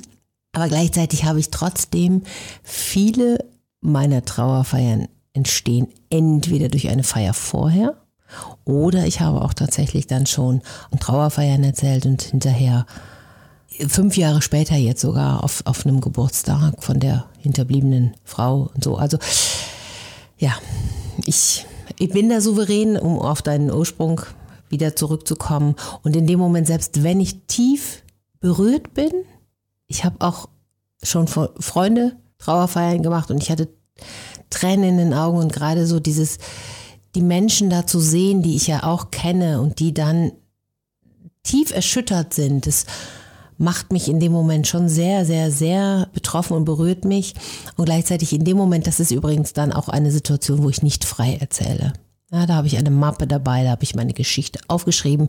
aber 0.53 0.69
gleichzeitig 0.69 1.25
habe 1.25 1.41
ich 1.41 1.51
trotzdem 1.51 2.23
viele 2.63 3.39
meiner 3.81 4.25
Trauerfeiern 4.25 5.09
entstehen 5.35 5.89
entweder 6.11 6.69
durch 6.69 6.89
eine 6.89 7.03
Feier 7.03 7.35
vorher 7.35 7.97
oder 8.65 9.07
ich 9.07 9.21
habe 9.21 9.43
auch 9.43 9.55
tatsächlich 9.55 10.07
dann 10.07 10.27
schon 10.27 10.63
an 10.91 10.99
Trauerfeiern 10.99 11.65
erzählt 11.65 12.07
und 12.07 12.23
hinterher 12.23 12.87
fünf 13.89 14.17
Jahre 14.17 14.43
später 14.43 14.77
jetzt 14.77 15.01
sogar 15.01 15.43
auf, 15.43 15.63
auf 15.65 15.87
einem 15.87 16.01
Geburtstag 16.01 16.83
von 16.83 17.01
der 17.01 17.27
hinterbliebenen 17.41 18.15
Frau 18.25 18.71
und 18.75 18.85
so. 18.85 18.97
Also 18.97 19.19
ja, 20.39 20.53
ich, 21.27 21.67
ich 21.99 22.11
bin 22.11 22.29
da 22.29 22.41
souverän, 22.41 22.97
um 22.97 23.19
auf 23.19 23.43
deinen 23.43 23.71
Ursprung 23.71 24.21
wieder 24.69 24.97
zurückzukommen. 24.97 25.75
Und 26.03 26.17
in 26.17 26.27
dem 26.27 26.39
Moment, 26.39 26.67
selbst 26.67 27.03
wenn 27.03 27.21
ich 27.21 27.47
tief 27.47 28.03
berührt 28.41 28.95
bin, 28.95 29.13
ich 29.87 30.05
habe 30.05 30.17
auch 30.21 30.49
schon 31.03 31.29
Freunde 31.29 32.17
Trauerfeiern 32.39 33.03
gemacht 33.03 33.31
und 33.31 33.43
ich 33.43 33.51
hatte 33.51 33.69
Tränen 34.51 34.85
in 34.85 34.97
den 34.99 35.15
Augen 35.15 35.39
und 35.39 35.53
gerade 35.53 35.87
so 35.87 36.01
dieses, 36.01 36.39
die 37.15 37.23
Menschen 37.23 37.71
da 37.71 37.87
zu 37.87 38.01
sehen, 38.01 38.43
die 38.43 38.57
ich 38.57 38.67
ja 38.67 38.85
auch 38.85 39.11
kenne 39.11 39.61
und 39.61 39.79
die 39.79 39.95
dann 39.95 40.33
tief 41.43 41.73
erschüttert 41.73 42.35
sind, 42.35 42.67
das 42.67 42.87
macht 43.57 43.93
mich 43.93 44.09
in 44.09 44.19
dem 44.19 44.33
Moment 44.33 44.67
schon 44.67 44.89
sehr, 44.89 45.25
sehr, 45.25 45.51
sehr 45.51 46.09
betroffen 46.13 46.57
und 46.57 46.65
berührt 46.65 47.05
mich. 47.05 47.35
Und 47.77 47.85
gleichzeitig 47.85 48.33
in 48.33 48.45
dem 48.45 48.57
Moment, 48.57 48.87
das 48.87 49.01
ist 49.01 49.11
übrigens 49.11 49.53
dann 49.53 49.73
auch 49.73 49.89
eine 49.89 50.11
Situation, 50.11 50.63
wo 50.63 50.71
ich 50.71 50.83
nicht 50.83 51.05
frei 51.05 51.37
erzähle. 51.41 51.93
Ja, 52.33 52.47
da 52.47 52.55
habe 52.55 52.67
ich 52.67 52.77
eine 52.77 52.91
Mappe 52.91 53.29
dabei, 53.29 53.63
da 53.63 53.71
habe 53.71 53.85
ich 53.85 53.95
meine 53.95 54.13
Geschichte 54.13 54.59
aufgeschrieben. 54.67 55.29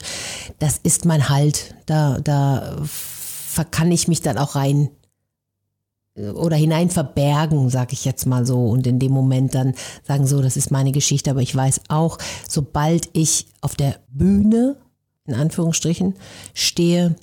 Das 0.57 0.79
ist 0.81 1.05
mein 1.05 1.29
Halt. 1.29 1.75
Da, 1.85 2.19
da 2.19 2.77
kann 3.69 3.91
ich 3.91 4.07
mich 4.07 4.21
dann 4.21 4.39
auch 4.39 4.55
rein 4.55 4.89
oder 6.15 6.55
hinein 6.55 6.89
verbergen, 6.89 7.69
sag 7.69 7.91
ich 7.91 8.05
jetzt 8.05 8.25
mal 8.25 8.45
so, 8.45 8.69
und 8.69 8.87
in 8.87 8.99
dem 8.99 9.11
Moment 9.11 9.53
dann 9.53 9.73
sagen 10.03 10.25
so, 10.25 10.41
das 10.41 10.55
ist 10.55 10.71
meine 10.71 10.91
Geschichte, 10.91 11.29
aber 11.29 11.41
ich 11.41 11.53
weiß 11.53 11.81
auch, 11.89 12.17
sobald 12.47 13.09
ich 13.13 13.47
auf 13.61 13.75
der 13.75 13.97
Bühne, 14.09 14.77
in 15.25 15.33
Anführungsstrichen, 15.33 16.15
stehe, 16.53 17.15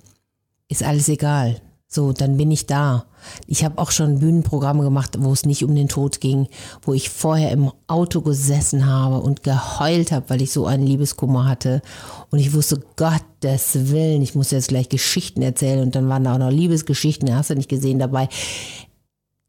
ist 0.68 0.82
alles 0.82 1.08
egal. 1.08 1.60
So, 1.86 2.12
dann 2.12 2.36
bin 2.36 2.50
ich 2.50 2.66
da. 2.66 3.06
Ich 3.46 3.64
habe 3.64 3.78
auch 3.78 3.90
schon 3.90 4.18
Bühnenprogramme 4.18 4.82
gemacht, 4.82 5.16
wo 5.18 5.32
es 5.32 5.44
nicht 5.44 5.64
um 5.64 5.74
den 5.74 5.88
Tod 5.88 6.20
ging, 6.20 6.48
wo 6.82 6.92
ich 6.92 7.10
vorher 7.10 7.50
im 7.50 7.70
Auto 7.86 8.20
gesessen 8.20 8.86
habe 8.86 9.20
und 9.20 9.42
geheult 9.42 10.12
habe, 10.12 10.30
weil 10.30 10.42
ich 10.42 10.52
so 10.52 10.66
einen 10.66 10.86
Liebeskummer 10.86 11.46
hatte. 11.46 11.82
Und 12.30 12.38
ich 12.38 12.52
wusste, 12.52 12.82
Gottes 12.96 13.90
Willen, 13.90 14.22
ich 14.22 14.34
muss 14.34 14.50
jetzt 14.50 14.68
gleich 14.68 14.88
Geschichten 14.88 15.42
erzählen. 15.42 15.80
Und 15.80 15.94
dann 15.94 16.08
waren 16.08 16.24
da 16.24 16.34
auch 16.34 16.38
noch 16.38 16.50
Liebesgeschichten, 16.50 17.34
hast 17.34 17.50
du 17.50 17.54
nicht 17.54 17.68
gesehen 17.68 17.98
dabei. 17.98 18.28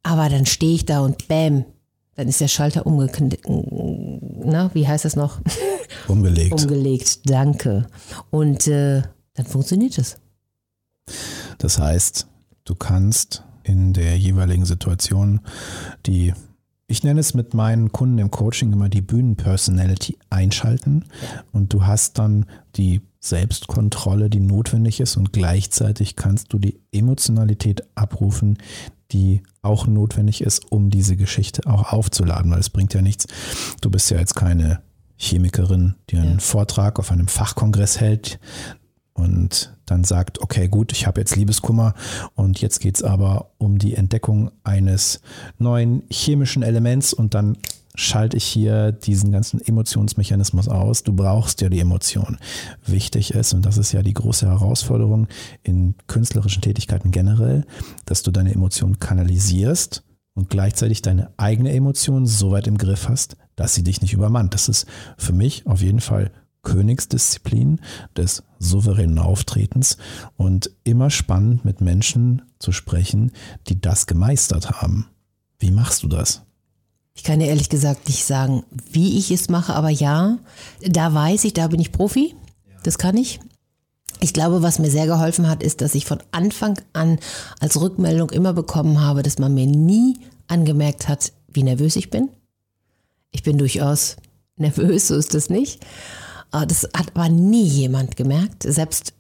Aber 0.04 0.30
dann 0.30 0.46
stehe 0.46 0.76
ich 0.76 0.86
da 0.86 1.00
und 1.00 1.28
bäm, 1.28 1.66
dann 2.16 2.28
ist 2.28 2.42
der 2.42 2.48
Schalter 2.48 2.86
umgeknickt. 2.86 3.46
Na, 3.48 4.70
wie 4.74 4.88
heißt 4.88 5.06
das 5.06 5.16
noch? 5.16 5.40
Umgelegt. 6.08 6.62
Umgelegt, 6.62 7.30
danke. 7.30 7.88
Und 8.30 8.68
äh, 8.68 9.02
dann 9.34 9.46
funktioniert 9.46 9.98
es. 9.98 10.18
Das 11.58 11.80
heißt, 11.80 12.28
du 12.66 12.76
kannst 12.76 13.44
in 13.64 13.94
der 13.94 14.18
jeweiligen 14.18 14.66
Situation 14.66 15.42
die, 16.06 16.34
ich 16.88 17.04
nenne 17.04 17.20
es 17.20 17.34
mit 17.34 17.54
meinen 17.54 17.92
Kunden 17.92 18.18
im 18.20 18.32
Coaching 18.32 18.72
immer 18.74 18.90
die 18.90 19.02
Bühnenpersonality 19.02 20.18
einschalten 20.30 21.06
und 21.52 21.74
du 21.74 21.86
hast 21.86 22.20
dann 22.20 22.46
die 22.76 23.02
Selbstkontrolle, 23.20 24.30
die 24.30 24.42
notwendig 24.42 25.00
ist 25.00 25.16
und 25.16 25.32
gleichzeitig 25.32 26.18
kannst 26.18 26.52
du 26.52 26.60
die 26.60 26.82
Emotionalität 26.92 27.84
abrufen, 27.96 28.58
die 29.12 29.42
auch 29.62 29.88
notwendig 29.88 30.42
ist, 30.42 30.72
um 30.72 30.90
diese 30.90 31.16
Geschichte 31.16 31.66
auch 31.66 31.94
aufzuladen, 31.94 32.52
weil 32.52 32.60
es 32.60 32.70
bringt 32.70 32.94
ja 32.94 33.02
nichts. 33.02 33.28
Du 33.80 33.90
bist 33.90 34.12
ja 34.12 34.20
jetzt 34.20 34.36
keine 34.36 34.82
Chemikerin, 35.16 35.96
die 36.10 36.18
einen 36.18 36.34
ja. 36.34 36.40
Vortrag 36.40 37.00
auf 37.00 37.12
einem 37.12 37.28
Fachkongress 37.28 38.00
hält 38.00 38.40
und 39.14 39.76
dann 39.86 40.04
sagt, 40.04 40.42
okay, 40.42 40.68
gut, 40.68 40.92
ich 40.92 41.06
habe 41.06 41.22
jetzt 41.22 41.36
Liebeskummer 41.36 41.94
und 42.36 42.62
jetzt 42.62 42.80
geht 42.80 42.96
es 42.96 43.04
aber 43.04 43.52
um 43.58 43.78
die 43.78 43.96
Entdeckung 43.96 44.52
eines 44.64 45.22
neuen 45.58 46.04
chemischen 46.10 46.64
Elements 46.64 47.14
und 47.14 47.34
dann 47.34 47.58
schalte 47.96 48.38
ich 48.38 48.46
hier 48.46 48.92
diesen 48.92 49.32
ganzen 49.32 49.62
Emotionsmechanismus 49.62 50.68
aus. 50.68 51.04
Du 51.04 51.14
brauchst 51.14 51.62
ja 51.62 51.70
die 51.70 51.80
Emotion. 51.80 52.38
Wichtig 52.86 53.34
ist, 53.34 53.54
und 53.54 53.66
das 53.66 53.78
ist 53.78 53.92
ja 53.92 54.02
die 54.02 54.16
große 54.16 54.48
Herausforderung 54.48 55.28
in 55.62 55.96
künstlerischen 56.08 56.62
Tätigkeiten 56.62 57.12
generell, 57.12 57.66
dass 58.06 58.24
du 58.24 58.32
deine 58.32 58.54
Emotionen 58.54 59.00
kanalisierst 59.00 60.04
und 60.34 60.50
gleichzeitig 60.50 61.04
deine 61.04 61.32
eigene 61.38 61.72
Emotion 61.72 62.26
so 62.26 62.52
weit 62.52 62.66
im 62.66 62.80
Griff 62.80 63.08
hast, 63.08 63.38
dass 63.56 63.76
sie 63.76 63.84
dich 63.84 64.02
nicht 64.02 64.14
übermannt. 64.14 64.56
Das 64.56 64.70
ist 64.70 64.88
für 65.18 65.34
mich 65.34 65.68
auf 65.68 65.82
jeden 65.82 66.02
Fall 66.02 66.32
Königsdisziplin 66.64 67.80
des 68.18 68.44
souveränen 68.58 69.20
Auftretens 69.20 69.98
und 70.38 70.72
immer 70.84 71.10
spannend 71.10 71.64
mit 71.66 71.82
Menschen 71.82 72.42
zu 72.60 72.72
sprechen, 72.72 73.32
die 73.68 73.80
das 73.80 74.08
gemeistert 74.08 74.72
haben. 74.72 75.08
Wie 75.60 75.72
machst 75.72 76.04
du 76.04 76.08
das? 76.08 76.42
Ich 77.16 77.24
kann 77.24 77.40
dir 77.40 77.48
ehrlich 77.48 77.70
gesagt 77.70 78.08
nicht 78.08 78.26
sagen, 78.26 78.64
wie 78.92 79.20
ich 79.20 79.30
es 79.30 79.50
mache, 79.50 79.76
aber 79.76 79.90
ja, 79.90 80.40
da 80.82 81.14
weiß 81.14 81.44
ich, 81.44 81.54
da 81.54 81.68
bin 81.68 81.80
ich 81.80 81.92
Profi. 81.92 82.36
Das 82.82 82.98
kann 82.98 83.18
ich. 83.18 83.40
Ich 84.20 84.34
glaube, 84.34 84.62
was 84.62 84.80
mir 84.80 84.90
sehr 84.90 85.06
geholfen 85.06 85.50
hat, 85.50 85.62
ist, 85.62 85.82
dass 85.82 85.96
ich 85.96 86.06
von 86.06 86.20
Anfang 86.32 86.80
an 86.94 87.20
als 87.60 87.80
Rückmeldung 87.80 88.32
immer 88.32 88.54
bekommen 88.54 89.02
habe, 89.02 89.22
dass 89.22 89.38
man 89.38 89.54
mir 89.54 89.68
nie 89.68 90.18
angemerkt 90.48 91.08
hat, 91.08 91.34
wie 91.52 91.64
nervös 91.64 91.96
ich 91.96 92.10
bin. 92.10 92.30
Ich 93.32 93.44
bin 93.44 93.58
durchaus 93.58 94.16
nervös, 94.56 95.08
so 95.08 95.16
ist 95.16 95.34
das 95.34 95.50
nicht. 95.50 95.86
Ah, 96.54 96.68
das 96.68 96.88
hat 96.96 97.08
aber 97.16 97.30
nie 97.30 97.66
jemand 97.66 98.16
gemerkt. 98.16 98.62
Selbst, 98.62 99.14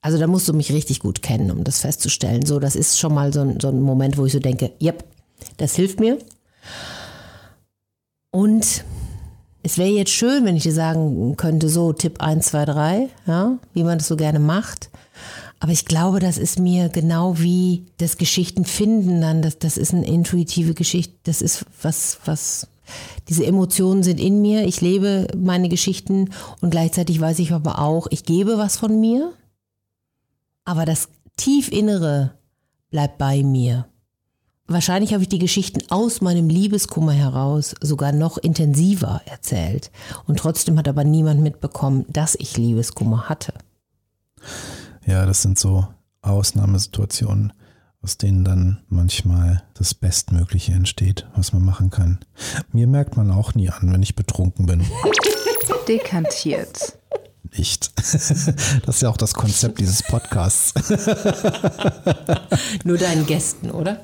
also 0.00 0.16
da 0.16 0.26
musst 0.26 0.48
du 0.48 0.54
mich 0.54 0.72
richtig 0.72 1.00
gut 1.00 1.20
kennen, 1.20 1.50
um 1.50 1.62
das 1.62 1.82
festzustellen. 1.82 2.46
So, 2.46 2.58
das 2.60 2.76
ist 2.76 2.98
schon 2.98 3.12
mal 3.12 3.30
so 3.30 3.42
ein, 3.42 3.60
so 3.60 3.68
ein 3.68 3.82
Moment, 3.82 4.16
wo 4.16 4.24
ich 4.24 4.32
so 4.32 4.38
denke, 4.38 4.72
yep, 4.80 5.04
das 5.58 5.76
hilft 5.76 6.00
mir. 6.00 6.16
Und 8.30 8.84
es 9.62 9.76
wäre 9.76 9.90
jetzt 9.90 10.12
schön, 10.12 10.46
wenn 10.46 10.56
ich 10.56 10.62
dir 10.62 10.72
sagen 10.72 11.36
könnte, 11.36 11.68
so 11.68 11.92
Tipp 11.92 12.22
1, 12.22 12.46
2, 12.46 12.64
3, 12.64 13.08
ja, 13.26 13.58
wie 13.74 13.84
man 13.84 13.98
das 13.98 14.08
so 14.08 14.16
gerne 14.16 14.38
macht. 14.38 14.88
Aber 15.60 15.72
ich 15.72 15.84
glaube, 15.84 16.20
das 16.20 16.38
ist 16.38 16.58
mir 16.58 16.88
genau 16.88 17.38
wie 17.38 17.84
das 17.98 18.16
Geschichten 18.16 18.64
finden 18.64 19.20
dann, 19.20 19.42
das, 19.42 19.58
das 19.58 19.76
ist 19.76 19.92
eine 19.92 20.06
intuitive 20.06 20.72
Geschichte, 20.72 21.12
das 21.24 21.42
ist 21.42 21.66
was, 21.82 22.20
was 22.24 22.66
diese 23.28 23.44
Emotionen 23.44 24.02
sind 24.02 24.20
in 24.20 24.40
mir, 24.40 24.66
ich 24.66 24.80
lebe 24.80 25.26
meine 25.36 25.68
Geschichten 25.68 26.30
und 26.60 26.70
gleichzeitig 26.70 27.20
weiß 27.20 27.38
ich 27.40 27.52
aber 27.52 27.78
auch, 27.78 28.06
ich 28.10 28.24
gebe 28.24 28.58
was 28.58 28.76
von 28.76 29.00
mir, 29.00 29.32
aber 30.64 30.84
das 30.84 31.08
Tiefinnere 31.36 32.34
bleibt 32.90 33.18
bei 33.18 33.42
mir. 33.42 33.86
Wahrscheinlich 34.70 35.14
habe 35.14 35.22
ich 35.22 35.30
die 35.30 35.38
Geschichten 35.38 35.80
aus 35.88 36.20
meinem 36.20 36.50
Liebeskummer 36.50 37.12
heraus 37.12 37.74
sogar 37.80 38.12
noch 38.12 38.36
intensiver 38.36 39.22
erzählt. 39.24 39.90
Und 40.26 40.38
trotzdem 40.38 40.76
hat 40.78 40.88
aber 40.88 41.04
niemand 41.04 41.40
mitbekommen, 41.40 42.04
dass 42.10 42.34
ich 42.34 42.58
Liebeskummer 42.58 43.30
hatte. 43.30 43.54
Ja, 45.06 45.24
das 45.24 45.40
sind 45.40 45.58
so 45.58 45.86
Ausnahmesituationen 46.20 47.54
aus 48.02 48.16
denen 48.16 48.44
dann 48.44 48.78
manchmal 48.88 49.62
das 49.74 49.94
Bestmögliche 49.94 50.72
entsteht, 50.72 51.26
was 51.34 51.52
man 51.52 51.64
machen 51.64 51.90
kann. 51.90 52.20
Mir 52.72 52.86
merkt 52.86 53.16
man 53.16 53.30
auch 53.30 53.54
nie 53.54 53.70
an, 53.70 53.92
wenn 53.92 54.02
ich 54.02 54.14
betrunken 54.14 54.66
bin. 54.66 54.84
Dekantiert. 55.86 56.98
Nicht. 57.56 57.92
Das 58.86 58.96
ist 58.96 59.02
ja 59.02 59.10
auch 59.10 59.16
das 59.18 59.34
Konzept 59.34 59.80
dieses 59.80 60.02
Podcasts. 60.02 60.72
Nur 62.84 62.96
deinen 62.96 63.26
Gästen, 63.26 63.70
oder? 63.70 64.00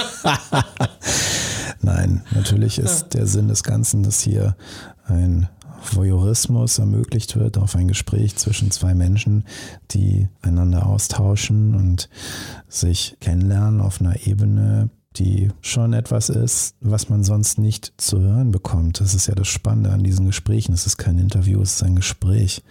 Nein, 1.82 2.24
natürlich 2.30 2.78
ist 2.78 3.08
der 3.10 3.26
Sinn 3.26 3.48
des 3.48 3.62
Ganzen, 3.62 4.02
dass 4.02 4.20
hier 4.20 4.56
ein 5.04 5.48
Voyeurismus 5.80 6.78
ermöglicht 6.78 7.36
wird 7.36 7.58
auf 7.58 7.76
ein 7.76 7.88
Gespräch 7.88 8.36
zwischen 8.36 8.70
zwei 8.70 8.94
Menschen, 8.94 9.44
die 9.90 10.28
einander 10.42 10.86
austauschen 10.86 11.74
und 11.74 12.08
sich 12.68 13.16
kennenlernen 13.20 13.80
auf 13.80 14.00
einer 14.00 14.26
Ebene, 14.26 14.90
die 15.16 15.50
schon 15.62 15.92
etwas 15.92 16.28
ist, 16.28 16.76
was 16.80 17.08
man 17.08 17.24
sonst 17.24 17.58
nicht 17.58 17.92
zu 17.96 18.20
hören 18.20 18.52
bekommt. 18.52 19.00
Das 19.00 19.14
ist 19.14 19.26
ja 19.26 19.34
das 19.34 19.48
Spannende 19.48 19.90
an 19.90 20.04
diesen 20.04 20.26
Gesprächen. 20.26 20.72
Es 20.72 20.86
ist 20.86 20.96
kein 20.96 21.18
Interview, 21.18 21.60
es 21.60 21.74
ist 21.74 21.82
ein 21.82 21.96
Gespräch. 21.96 22.62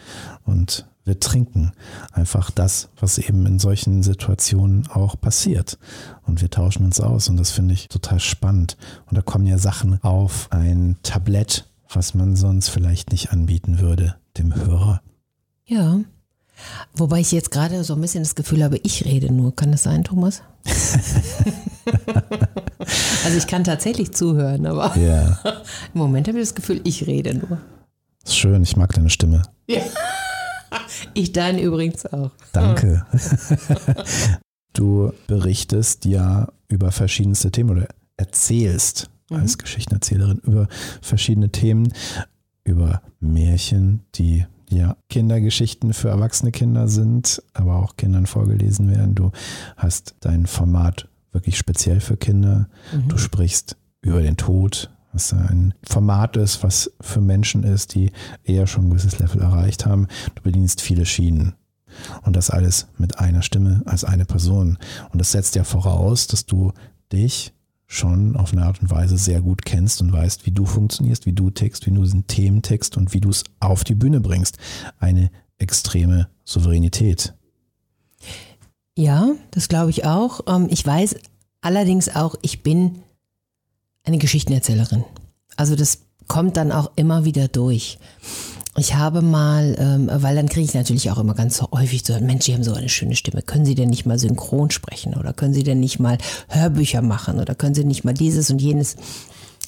Und 0.45 0.87
wir 1.03 1.19
trinken 1.19 1.71
einfach 2.11 2.51
das, 2.51 2.89
was 2.99 3.17
eben 3.17 3.45
in 3.45 3.59
solchen 3.59 4.03
Situationen 4.03 4.87
auch 4.87 5.19
passiert. 5.19 5.77
Und 6.25 6.41
wir 6.41 6.49
tauschen 6.49 6.85
uns 6.85 6.99
aus 6.99 7.29
und 7.29 7.37
das 7.37 7.51
finde 7.51 7.73
ich 7.73 7.87
total 7.87 8.19
spannend. 8.19 8.77
Und 9.07 9.17
da 9.17 9.21
kommen 9.21 9.47
ja 9.47 9.57
Sachen 9.57 10.03
auf 10.03 10.47
ein 10.51 10.97
Tablett, 11.03 11.66
was 11.93 12.13
man 12.13 12.35
sonst 12.35 12.69
vielleicht 12.69 13.11
nicht 13.11 13.31
anbieten 13.31 13.79
würde, 13.79 14.15
dem 14.37 14.55
Hörer. 14.55 15.01
Ja. 15.65 15.99
Wobei 16.93 17.19
ich 17.19 17.31
jetzt 17.31 17.51
gerade 17.51 17.83
so 17.83 17.93
ein 17.93 18.01
bisschen 18.01 18.23
das 18.23 18.35
Gefühl 18.35 18.63
habe, 18.63 18.77
ich 18.83 19.05
rede 19.05 19.31
nur. 19.31 19.55
Kann 19.55 19.71
das 19.71 19.83
sein, 19.83 20.03
Thomas? 20.03 20.41
also 23.25 23.37
ich 23.37 23.47
kann 23.47 23.63
tatsächlich 23.63 24.11
zuhören, 24.13 24.65
aber 24.65 24.97
Ja, 24.97 25.39
im 25.93 25.99
Moment 25.99 26.27
habe 26.27 26.39
ich 26.39 26.45
das 26.45 26.55
Gefühl, 26.55 26.81
ich 26.83 27.05
rede 27.05 27.35
nur. 27.35 27.59
ist 28.23 28.35
schön, 28.37 28.63
ich 28.63 28.75
mag 28.75 28.93
deine 28.93 29.09
Stimme. 29.09 29.43
Ich 31.13 31.31
deine 31.31 31.61
übrigens 31.61 32.05
auch. 32.07 32.31
Danke. 32.53 33.05
Du 34.73 35.11
berichtest 35.25 36.05
ja 36.05 36.49
über 36.67 36.91
verschiedenste 36.91 37.49
Themen 37.49 37.71
oder 37.71 37.87
erzählst 38.15 39.09
als 39.29 39.57
Geschichtenerzählerin 39.57 40.39
über 40.39 40.67
verschiedene 41.01 41.49
Themen, 41.49 41.93
über 42.63 43.01
Märchen, 43.19 44.01
die 44.15 44.45
ja 44.69 44.97
Kindergeschichten 45.09 45.93
für 45.93 46.09
erwachsene 46.09 46.51
Kinder 46.51 46.87
sind, 46.87 47.41
aber 47.53 47.77
auch 47.77 47.95
Kindern 47.95 48.25
vorgelesen 48.25 48.89
werden. 48.89 49.15
Du 49.15 49.31
hast 49.77 50.15
dein 50.19 50.45
Format 50.45 51.07
wirklich 51.31 51.57
speziell 51.57 51.99
für 51.99 52.17
Kinder. 52.17 52.67
Du 53.07 53.17
sprichst 53.17 53.77
über 54.01 54.21
den 54.21 54.37
Tod, 54.37 54.91
was 55.13 55.33
ein 55.33 55.73
Format 55.83 56.37
ist, 56.37 56.63
was 56.63 56.91
für 57.01 57.21
Menschen 57.21 57.63
ist, 57.63 57.95
die 57.95 58.11
eher 58.43 58.67
schon 58.67 58.85
ein 58.85 58.89
gewisses 58.89 59.19
Level 59.19 59.41
erreicht 59.41 59.85
haben. 59.85 60.07
Du 60.35 60.41
bedienst 60.41 60.81
viele 60.81 61.05
Schienen. 61.05 61.53
Und 62.23 62.35
das 62.35 62.49
alles 62.49 62.87
mit 62.97 63.19
einer 63.19 63.41
Stimme 63.41 63.81
als 63.85 64.03
eine 64.03 64.25
Person. 64.25 64.77
Und 65.11 65.19
das 65.19 65.31
setzt 65.31 65.55
ja 65.55 65.63
voraus, 65.63 66.27
dass 66.27 66.45
du 66.45 66.73
dich 67.11 67.53
schon 67.87 68.35
auf 68.35 68.51
eine 68.51 68.65
Art 68.65 68.81
und 68.81 68.91
Weise 68.91 69.17
sehr 69.17 69.41
gut 69.41 69.63
kennst 69.65 70.01
und 70.01 70.11
weißt, 70.11 70.45
wie 70.45 70.51
du 70.51 70.65
funktionierst, 70.65 71.25
wie 71.25 71.33
du 71.33 71.49
tickst, 71.49 71.85
wie 71.85 71.91
du 71.91 72.03
diesen 72.03 72.27
Themen 72.27 72.61
tickst 72.61 72.97
und 72.97 73.13
wie 73.13 73.21
du 73.21 73.29
es 73.29 73.45
auf 73.59 73.83
die 73.85 73.95
Bühne 73.95 74.19
bringst. 74.19 74.57
Eine 74.99 75.31
extreme 75.57 76.27
Souveränität. 76.43 77.33
Ja, 78.97 79.29
das 79.51 79.69
glaube 79.69 79.89
ich 79.89 80.05
auch. 80.05 80.41
Ähm, 80.47 80.67
Ich 80.69 80.85
weiß 80.85 81.15
allerdings 81.61 82.13
auch, 82.13 82.35
ich 82.41 82.61
bin 82.61 82.99
eine 84.03 84.17
Geschichtenerzählerin. 84.17 85.03
Also 85.55 85.75
das 85.75 85.99
kommt 86.27 86.57
dann 86.57 86.71
auch 86.71 86.91
immer 86.95 87.23
wieder 87.25 87.47
durch. 87.47 87.99
Ich 88.79 88.93
habe 88.93 89.23
mal, 89.23 89.75
ähm, 89.79 90.07
weil 90.13 90.35
dann 90.35 90.49
kriege 90.49 90.65
ich 90.65 90.75
natürlich 90.75 91.09
auch 91.09 91.17
immer 91.17 91.33
ganz 91.33 91.63
häufig 91.73 92.03
so, 92.05 92.13
Mensch, 92.19 92.45
Sie 92.45 92.53
haben 92.53 92.63
so 92.63 92.73
eine 92.73 92.89
schöne 92.89 93.15
Stimme. 93.15 93.41
Können 93.41 93.65
Sie 93.65 93.73
denn 93.73 93.89
nicht 93.89 94.05
mal 94.05 94.19
synchron 94.19 94.69
sprechen? 94.69 95.15
Oder 95.15 95.33
können 95.33 95.55
Sie 95.55 95.63
denn 95.63 95.79
nicht 95.79 95.99
mal 95.99 96.19
Hörbücher 96.49 97.01
machen? 97.01 97.39
Oder 97.39 97.55
können 97.55 97.73
Sie 97.73 97.83
nicht 97.83 98.03
mal 98.03 98.13
dieses 98.13 98.51
und 98.51 98.61
jenes? 98.61 98.95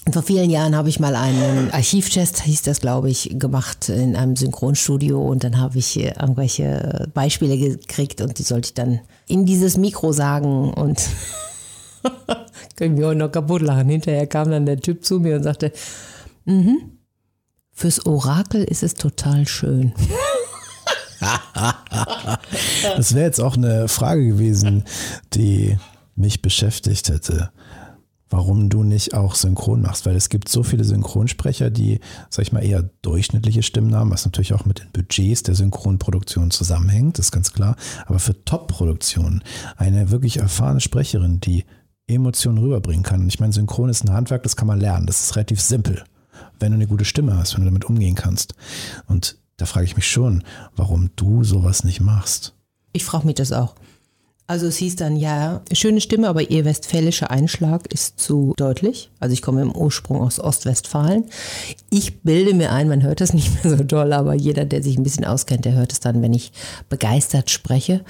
Und 0.06 0.14
vor 0.14 0.22
vielen 0.22 0.52
Jahren 0.52 0.76
habe 0.76 0.90
ich 0.90 1.00
mal 1.00 1.16
einen 1.16 1.72
Archivtest, 1.72 2.44
hieß 2.44 2.62
das, 2.62 2.82
glaube 2.82 3.10
ich, 3.10 3.36
gemacht 3.40 3.90
in 3.90 4.16
einem 4.16 4.36
Synchronstudio 4.36 5.20
und 5.20 5.44
dann 5.44 5.60
habe 5.60 5.80
ich 5.80 6.00
äh, 6.00 6.14
irgendwelche 6.20 7.10
Beispiele 7.14 7.58
gekriegt 7.58 8.22
und 8.22 8.38
die 8.38 8.44
sollte 8.44 8.68
ich 8.68 8.74
dann 8.76 9.00
in 9.28 9.46
dieses 9.48 9.76
Mikro 9.76 10.12
sagen 10.12 10.72
und 10.72 11.02
können 12.76 12.96
wir 12.96 13.10
auch 13.10 13.16
noch 13.16 13.32
kaputt 13.32 13.64
lachen. 13.64 13.90
Hinterher 13.90 14.28
kam 14.28 14.52
dann 14.52 14.68
der 14.68 14.80
Typ 14.80 15.04
zu 15.04 15.20
mir 15.20 15.36
und 15.36 15.44
sagte, 15.44 15.72
mhm, 16.46 16.99
fürs 17.80 18.06
Orakel 18.06 18.66
ist 18.66 18.84
es 18.84 18.94
total 18.94 19.48
schön. 19.48 19.94
Das 22.96 23.14
wäre 23.14 23.26
jetzt 23.26 23.42
auch 23.42 23.58
eine 23.58 23.90
Frage 23.90 24.26
gewesen, 24.26 24.86
die 25.34 25.78
mich 26.16 26.42
beschäftigt 26.42 27.10
hätte. 27.10 27.52
Warum 28.30 28.70
du 28.70 28.84
nicht 28.84 29.16
auch 29.16 29.36
synchron 29.36 29.82
machst, 29.82 30.06
weil 30.06 30.16
es 30.16 30.30
gibt 30.30 30.48
so 30.48 30.64
viele 30.64 30.86
Synchronsprecher, 30.86 31.72
die, 31.72 32.00
sag 32.30 32.44
ich 32.44 32.54
mal, 32.54 32.64
eher 32.64 32.90
durchschnittliche 33.02 33.64
Stimmen 33.64 33.94
haben, 33.96 34.12
was 34.12 34.24
natürlich 34.24 34.54
auch 34.54 34.64
mit 34.64 34.80
den 34.80 34.92
Budgets 34.94 35.44
der 35.44 35.56
Synchronproduktion 35.56 36.52
zusammenhängt, 36.52 37.20
ist 37.20 37.32
ganz 37.32 37.52
klar. 37.52 37.76
Aber 38.06 38.20
für 38.20 38.46
Top-Produktionen 38.46 39.44
eine 39.76 40.12
wirklich 40.12 40.38
erfahrene 40.38 40.80
Sprecherin, 40.80 41.42
die 41.42 41.66
Emotionen 42.08 42.60
rüberbringen 42.60 43.04
kann. 43.04 43.22
Und 43.22 43.28
ich 43.28 43.42
meine, 43.42 43.52
Synchron 43.52 43.90
ist 43.90 44.06
ein 44.06 44.14
Handwerk, 44.14 44.44
das 44.44 44.56
kann 44.56 44.68
man 44.68 44.80
lernen. 44.80 45.06
Das 45.06 45.20
ist 45.20 45.36
relativ 45.36 45.60
simpel, 45.60 46.06
wenn 46.60 46.72
du 46.72 46.76
eine 46.76 46.88
gute 46.88 47.06
Stimme 47.06 47.38
hast, 47.38 47.54
wenn 47.54 47.62
du 47.62 47.70
damit 47.70 47.86
umgehen 47.86 48.16
kannst. 48.16 48.54
Und 49.08 49.38
da 49.58 49.66
frage 49.66 49.86
ich 49.86 49.96
mich 49.96 50.10
schon, 50.10 50.44
warum 50.76 51.10
du 51.16 51.44
sowas 51.44 51.84
nicht 51.84 52.00
machst. 52.00 52.54
Ich 52.94 53.06
frage 53.06 53.26
mich 53.26 53.36
das 53.36 53.52
auch. 53.52 53.76
Also 54.50 54.66
es 54.66 54.78
hieß 54.78 54.96
dann, 54.96 55.16
ja, 55.16 55.62
schöne 55.74 56.02
Stimme, 56.02 56.28
aber 56.28 56.50
ihr 56.50 56.66
westfälischer 56.66 57.30
Einschlag 57.30 57.86
ist 57.94 58.20
zu 58.20 58.56
deutlich. 58.58 59.12
Also 59.20 59.34
ich 59.34 59.44
komme 59.44 59.62
im 59.62 59.76
Ursprung 59.76 60.22
aus 60.22 60.40
Ostwestfalen. 60.40 61.26
Ich 61.92 62.22
bilde 62.22 62.56
mir 62.56 62.72
ein, 62.72 62.88
man 62.88 63.04
hört 63.04 63.22
das 63.22 63.34
nicht 63.36 63.64
mehr 63.64 63.78
so 63.78 63.84
doll, 63.84 64.12
aber 64.12 64.34
jeder, 64.34 64.66
der 64.66 64.82
sich 64.82 64.98
ein 64.98 65.04
bisschen 65.04 65.24
auskennt, 65.24 65.66
der 65.66 65.74
hört 65.74 65.92
es 65.92 66.00
dann, 66.00 66.24
wenn 66.24 66.34
ich 66.34 66.52
begeistert 66.90 67.52
spreche. 67.52 68.04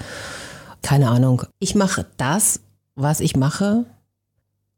Keine 0.80 1.10
Ahnung. 1.10 1.42
Ich 1.58 1.74
mache 1.74 2.06
das, 2.16 2.60
was 2.94 3.20
ich 3.20 3.36
mache 3.36 3.84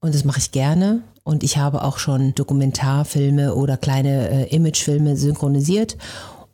und 0.01 0.17
das 0.17 0.25
mache 0.25 0.41
ich 0.41 0.51
gerne. 0.51 1.03
Und 1.25 1.45
ich 1.45 1.57
habe 1.57 1.85
auch 1.85 1.99
schon 1.99 2.35
Dokumentarfilme 2.35 3.55
oder 3.55 3.77
kleine 3.77 4.29
äh, 4.29 4.55
Imagefilme 4.55 5.17
synchronisiert 5.17 5.97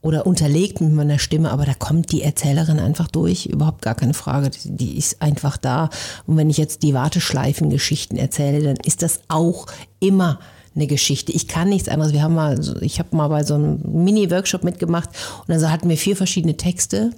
oder 0.00 0.26
unterlegt 0.26 0.80
mit 0.80 0.92
meiner 0.92 1.18
Stimme, 1.18 1.50
aber 1.50 1.64
da 1.64 1.74
kommt 1.74 2.12
die 2.12 2.22
Erzählerin 2.22 2.78
einfach 2.78 3.08
durch, 3.08 3.46
überhaupt 3.46 3.82
gar 3.82 3.94
keine 3.94 4.14
Frage. 4.14 4.50
Die, 4.64 4.96
ist 4.96 5.20
einfach 5.22 5.56
da. 5.56 5.90
Und 6.26 6.36
wenn 6.36 6.50
ich 6.50 6.56
jetzt 6.56 6.82
die 6.82 6.94
Warteschleifen-Geschichten 6.94 8.16
erzähle, 8.16 8.62
dann 8.62 8.76
ist 8.84 9.02
das 9.02 9.20
auch 9.28 9.66
immer 10.00 10.38
eine 10.74 10.86
Geschichte. 10.86 11.32
Ich 11.32 11.48
kann 11.48 11.68
nichts 11.68 11.88
anderes. 11.88 12.12
Wir 12.12 12.22
haben 12.22 12.34
mal, 12.34 12.60
ich 12.80 13.00
habe 13.00 13.16
mal 13.16 13.28
bei 13.28 13.42
so 13.42 13.54
einem 13.54 13.80
Mini-Workshop 13.82 14.62
mitgemacht 14.62 15.08
und 15.40 15.48
dann 15.48 15.72
hatten 15.72 15.88
wir 15.88 15.96
vier 15.96 16.16
verschiedene 16.16 16.56
Texte: 16.56 17.10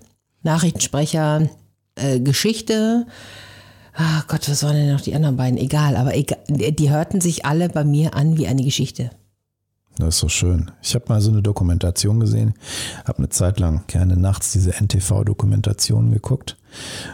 Nachrichtensprecher, 0.42 1.50
äh, 1.96 2.20
Geschichte. 2.20 3.06
Ah 4.02 4.24
Gott, 4.28 4.48
was 4.48 4.62
waren 4.62 4.76
denn 4.76 4.90
noch 4.90 5.02
die 5.02 5.14
anderen 5.14 5.36
beiden? 5.36 5.58
Egal, 5.58 5.94
aber 5.94 6.16
egal, 6.16 6.38
die 6.48 6.88
hörten 6.88 7.20
sich 7.20 7.44
alle 7.44 7.68
bei 7.68 7.84
mir 7.84 8.14
an 8.14 8.38
wie 8.38 8.46
eine 8.46 8.64
Geschichte. 8.64 9.10
Das 9.98 10.14
ist 10.14 10.20
so 10.20 10.30
schön. 10.30 10.70
Ich 10.80 10.94
habe 10.94 11.04
mal 11.10 11.20
so 11.20 11.30
eine 11.30 11.42
Dokumentation 11.42 12.18
gesehen, 12.18 12.54
habe 13.04 13.18
eine 13.18 13.28
Zeit 13.28 13.60
lang 13.60 13.84
gerne 13.88 14.16
nachts 14.16 14.52
diese 14.52 14.70
NTV-Dokumentationen 14.70 16.12
geguckt. 16.12 16.56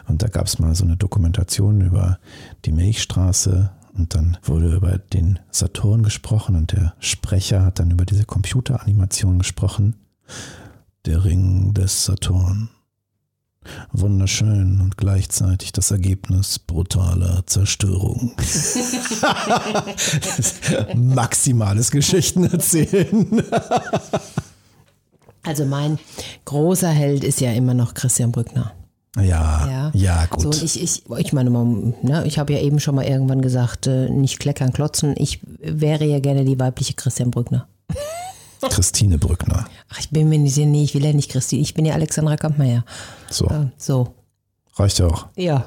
Und 0.06 0.22
da 0.22 0.28
gab 0.28 0.46
es 0.46 0.60
mal 0.60 0.76
so 0.76 0.84
eine 0.84 0.96
Dokumentation 0.96 1.80
über 1.80 2.20
die 2.64 2.70
Milchstraße. 2.72 3.72
Und 3.98 4.14
dann 4.14 4.38
wurde 4.44 4.72
über 4.72 4.96
den 4.96 5.40
Saturn 5.50 6.04
gesprochen 6.04 6.54
und 6.54 6.70
der 6.70 6.94
Sprecher 7.00 7.64
hat 7.64 7.80
dann 7.80 7.90
über 7.90 8.04
diese 8.04 8.26
Computeranimation 8.26 9.38
gesprochen. 9.38 9.96
Der 11.04 11.24
Ring 11.24 11.74
des 11.74 12.04
Saturn. 12.04 12.68
Wunderschön 13.92 14.80
und 14.80 14.96
gleichzeitig 14.96 15.72
das 15.72 15.90
Ergebnis 15.90 16.58
brutaler 16.58 17.42
Zerstörung. 17.46 18.32
Maximales 20.94 21.90
Geschichten 21.90 22.44
erzählen. 22.44 23.42
Also 25.42 25.64
mein 25.64 25.98
großer 26.44 26.90
Held 26.90 27.24
ist 27.24 27.40
ja 27.40 27.52
immer 27.52 27.74
noch 27.74 27.94
Christian 27.94 28.32
Brückner. 28.32 28.72
Ja, 29.16 29.66
Ja. 29.66 29.90
ja, 29.94 30.26
gut. 30.26 30.54
So, 30.54 30.64
ich, 30.64 30.82
ich, 30.82 31.04
ich 31.18 31.32
meine, 31.32 31.50
man, 31.50 31.94
ne, 32.02 32.24
ich 32.26 32.38
habe 32.38 32.52
ja 32.52 32.60
eben 32.60 32.80
schon 32.80 32.94
mal 32.94 33.06
irgendwann 33.06 33.40
gesagt, 33.40 33.86
äh, 33.86 34.10
nicht 34.10 34.38
kleckern, 34.40 34.72
klotzen. 34.72 35.14
Ich 35.16 35.40
wäre 35.58 36.04
ja 36.04 36.20
gerne 36.20 36.44
die 36.44 36.60
weibliche 36.60 36.94
Christian 36.94 37.30
Brückner. 37.30 37.66
Christine 38.60 39.18
Brückner. 39.18 39.66
Ach, 39.90 39.98
ich 39.98 40.10
bin 40.10 40.28
mir 40.28 40.38
nicht, 40.38 40.56
nee, 40.56 40.84
ich 40.84 40.94
will 40.94 41.04
ja 41.04 41.12
nicht 41.12 41.30
Christine, 41.30 41.62
ich 41.62 41.74
bin 41.74 41.84
ja 41.84 41.94
Alexandra 41.94 42.36
Kampmeier. 42.36 42.84
So, 43.30 43.46
Äh, 43.46 43.66
so, 43.76 44.14
reicht 44.76 44.98
ja 44.98 45.06
auch. 45.06 45.26
ja. 45.36 45.66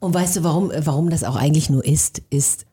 Und 0.00 0.14
weißt 0.14 0.36
du, 0.36 0.44
warum, 0.44 0.72
warum 0.76 1.10
das 1.10 1.22
auch 1.22 1.36
eigentlich 1.36 1.70
nur 1.70 1.84
ist, 1.84 2.22
ist, 2.30 2.66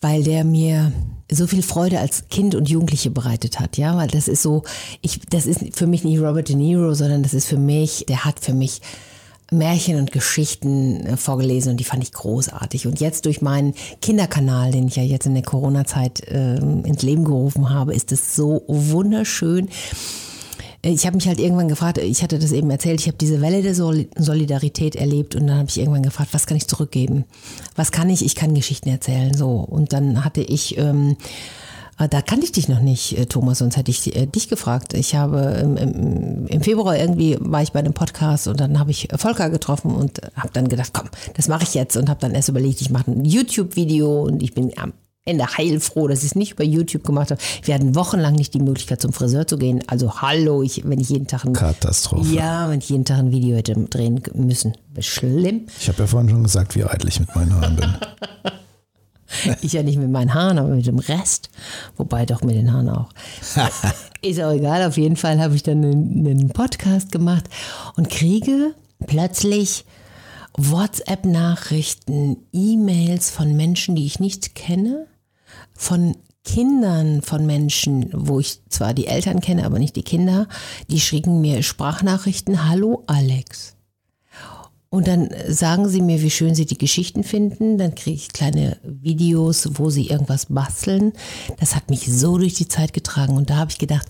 weil 0.00 0.22
der 0.22 0.44
mir 0.44 0.92
so 1.30 1.46
viel 1.48 1.62
Freude 1.62 1.98
als 1.98 2.28
Kind 2.28 2.54
und 2.54 2.68
Jugendliche 2.68 3.10
bereitet 3.10 3.58
hat, 3.58 3.76
ja, 3.76 3.96
weil 3.96 4.06
das 4.08 4.28
ist 4.28 4.42
so, 4.42 4.62
ich, 5.02 5.20
das 5.28 5.46
ist 5.46 5.60
für 5.76 5.86
mich 5.88 6.04
nicht 6.04 6.20
Robert 6.20 6.48
De 6.48 6.54
Niro, 6.56 6.94
sondern 6.94 7.22
das 7.24 7.34
ist 7.34 7.46
für 7.48 7.56
mich, 7.58 8.04
der 8.08 8.24
hat 8.24 8.38
für 8.38 8.54
mich 8.54 8.80
Märchen 9.50 9.96
und 9.96 10.12
Geschichten 10.12 11.06
äh, 11.06 11.16
vorgelesen 11.16 11.72
und 11.72 11.76
die 11.78 11.84
fand 11.84 12.02
ich 12.02 12.12
großartig. 12.12 12.86
Und 12.86 13.00
jetzt 13.00 13.24
durch 13.24 13.40
meinen 13.40 13.74
Kinderkanal, 14.02 14.72
den 14.72 14.88
ich 14.88 14.96
ja 14.96 15.02
jetzt 15.02 15.26
in 15.26 15.34
der 15.34 15.42
Corona-Zeit 15.42 16.28
äh, 16.28 16.56
ins 16.56 17.02
Leben 17.02 17.24
gerufen 17.24 17.70
habe, 17.70 17.94
ist 17.94 18.12
es 18.12 18.34
so 18.34 18.62
wunderschön. 18.66 19.68
Ich 20.82 21.06
habe 21.06 21.16
mich 21.16 21.26
halt 21.26 21.40
irgendwann 21.40 21.68
gefragt, 21.68 21.98
ich 21.98 22.22
hatte 22.22 22.38
das 22.38 22.52
eben 22.52 22.70
erzählt, 22.70 23.00
ich 23.00 23.08
habe 23.08 23.18
diese 23.18 23.40
Welle 23.40 23.62
der 23.62 23.74
Solidarität 23.74 24.94
erlebt 24.94 25.34
und 25.34 25.48
dann 25.48 25.58
habe 25.58 25.68
ich 25.68 25.78
irgendwann 25.78 26.04
gefragt, 26.04 26.30
was 26.32 26.46
kann 26.46 26.56
ich 26.56 26.68
zurückgeben? 26.68 27.24
Was 27.74 27.90
kann 27.90 28.08
ich? 28.08 28.24
Ich 28.24 28.36
kann 28.36 28.54
Geschichten 28.54 28.88
erzählen. 28.88 29.34
So. 29.34 29.50
Und 29.56 29.92
dann 29.92 30.24
hatte 30.24 30.40
ich 30.40 30.78
ähm, 30.78 31.16
da 32.06 32.22
kannte 32.22 32.44
ich 32.44 32.52
dich 32.52 32.68
noch 32.68 32.80
nicht, 32.80 33.18
äh, 33.18 33.26
Thomas, 33.26 33.58
sonst 33.58 33.76
hätte 33.76 33.90
ich 33.90 34.14
äh, 34.14 34.26
dich 34.26 34.48
gefragt. 34.48 34.94
Ich 34.94 35.16
habe 35.16 35.40
im, 35.60 35.76
im, 35.76 36.46
im, 36.46 36.60
Februar 36.60 36.96
irgendwie 36.96 37.36
war 37.40 37.62
ich 37.62 37.72
bei 37.72 37.80
einem 37.80 37.94
Podcast 37.94 38.46
und 38.46 38.60
dann 38.60 38.78
habe 38.78 38.92
ich 38.92 39.08
Volker 39.16 39.50
getroffen 39.50 39.90
und 39.90 40.20
habe 40.36 40.50
dann 40.52 40.68
gedacht, 40.68 40.92
komm, 40.92 41.08
das 41.34 41.48
mache 41.48 41.64
ich 41.64 41.74
jetzt 41.74 41.96
und 41.96 42.08
habe 42.08 42.20
dann 42.20 42.34
erst 42.34 42.48
überlegt, 42.48 42.80
ich 42.80 42.90
mache 42.90 43.10
ein 43.10 43.24
YouTube-Video 43.24 44.22
und 44.22 44.42
ich 44.42 44.54
bin 44.54 44.72
am 44.78 44.92
Ende 45.24 45.46
heilfroh, 45.46 46.08
dass 46.08 46.20
ich 46.20 46.26
es 46.26 46.34
nicht 46.36 46.52
über 46.52 46.64
YouTube 46.64 47.04
gemacht 47.04 47.30
habe. 47.30 47.40
Wir 47.62 47.74
hatten 47.74 47.94
wochenlang 47.94 48.34
nicht 48.34 48.54
die 48.54 48.60
Möglichkeit 48.60 49.02
zum 49.02 49.12
Friseur 49.12 49.46
zu 49.46 49.58
gehen. 49.58 49.82
Also 49.86 50.22
hallo, 50.22 50.62
ich, 50.62 50.88
wenn 50.88 51.00
ich 51.00 51.10
jeden 51.10 51.26
Tag 51.26 51.44
ein 51.44 51.52
Katastrophe. 51.52 52.32
Ja, 52.32 52.70
wenn 52.70 52.78
ich 52.78 52.88
jeden 52.88 53.04
Tag 53.04 53.18
ein 53.18 53.30
Video 53.30 53.56
hätte 53.56 53.74
drehen 53.74 54.22
müssen, 54.34 54.72
schlimm. 55.00 55.66
Ich 55.78 55.88
habe 55.88 55.98
ja 55.98 56.06
vorhin 56.06 56.30
schon 56.30 56.42
gesagt, 56.44 56.74
wie 56.74 56.84
eitel 56.84 57.08
ich 57.08 57.20
mit 57.20 57.34
meinen 57.34 57.54
Haaren 57.54 57.76
bin. 57.76 57.94
Ich 59.62 59.72
ja 59.72 59.82
nicht 59.82 59.98
mit 59.98 60.10
meinen 60.10 60.34
Haaren, 60.34 60.58
aber 60.58 60.68
mit 60.68 60.86
dem 60.86 60.98
Rest. 60.98 61.50
Wobei 61.96 62.26
doch 62.26 62.42
mit 62.42 62.54
den 62.54 62.72
Haaren 62.72 62.88
auch. 62.88 63.10
Ist 64.22 64.40
auch 64.40 64.52
egal. 64.52 64.86
Auf 64.86 64.96
jeden 64.96 65.16
Fall 65.16 65.40
habe 65.40 65.54
ich 65.54 65.62
dann 65.62 65.84
einen, 65.84 66.26
einen 66.26 66.48
Podcast 66.48 67.12
gemacht 67.12 67.44
und 67.96 68.10
kriege 68.10 68.74
plötzlich 69.06 69.84
WhatsApp-Nachrichten, 70.56 72.36
E-Mails 72.52 73.30
von 73.30 73.56
Menschen, 73.56 73.94
die 73.94 74.06
ich 74.06 74.18
nicht 74.18 74.54
kenne, 74.54 75.06
von 75.72 76.16
Kindern 76.44 77.22
von 77.22 77.46
Menschen, 77.46 78.08
wo 78.12 78.40
ich 78.40 78.60
zwar 78.70 78.94
die 78.94 79.06
Eltern 79.06 79.40
kenne, 79.40 79.66
aber 79.66 79.78
nicht 79.78 79.96
die 79.96 80.02
Kinder, 80.02 80.48
die 80.90 80.98
schicken 80.98 81.40
mir 81.40 81.62
Sprachnachrichten. 81.62 82.68
Hallo 82.68 83.04
Alex. 83.06 83.77
Und 84.90 85.06
dann 85.06 85.28
sagen 85.46 85.88
sie 85.88 86.00
mir, 86.00 86.22
wie 86.22 86.30
schön 86.30 86.54
sie 86.54 86.64
die 86.64 86.78
Geschichten 86.78 87.22
finden. 87.22 87.76
Dann 87.76 87.94
kriege 87.94 88.16
ich 88.16 88.32
kleine 88.32 88.78
Videos, 88.82 89.68
wo 89.78 89.90
sie 89.90 90.06
irgendwas 90.06 90.46
basteln. 90.46 91.12
Das 91.60 91.76
hat 91.76 91.90
mich 91.90 92.06
so 92.10 92.38
durch 92.38 92.54
die 92.54 92.68
Zeit 92.68 92.94
getragen. 92.94 93.36
Und 93.36 93.50
da 93.50 93.56
habe 93.56 93.70
ich 93.70 93.78
gedacht, 93.78 94.08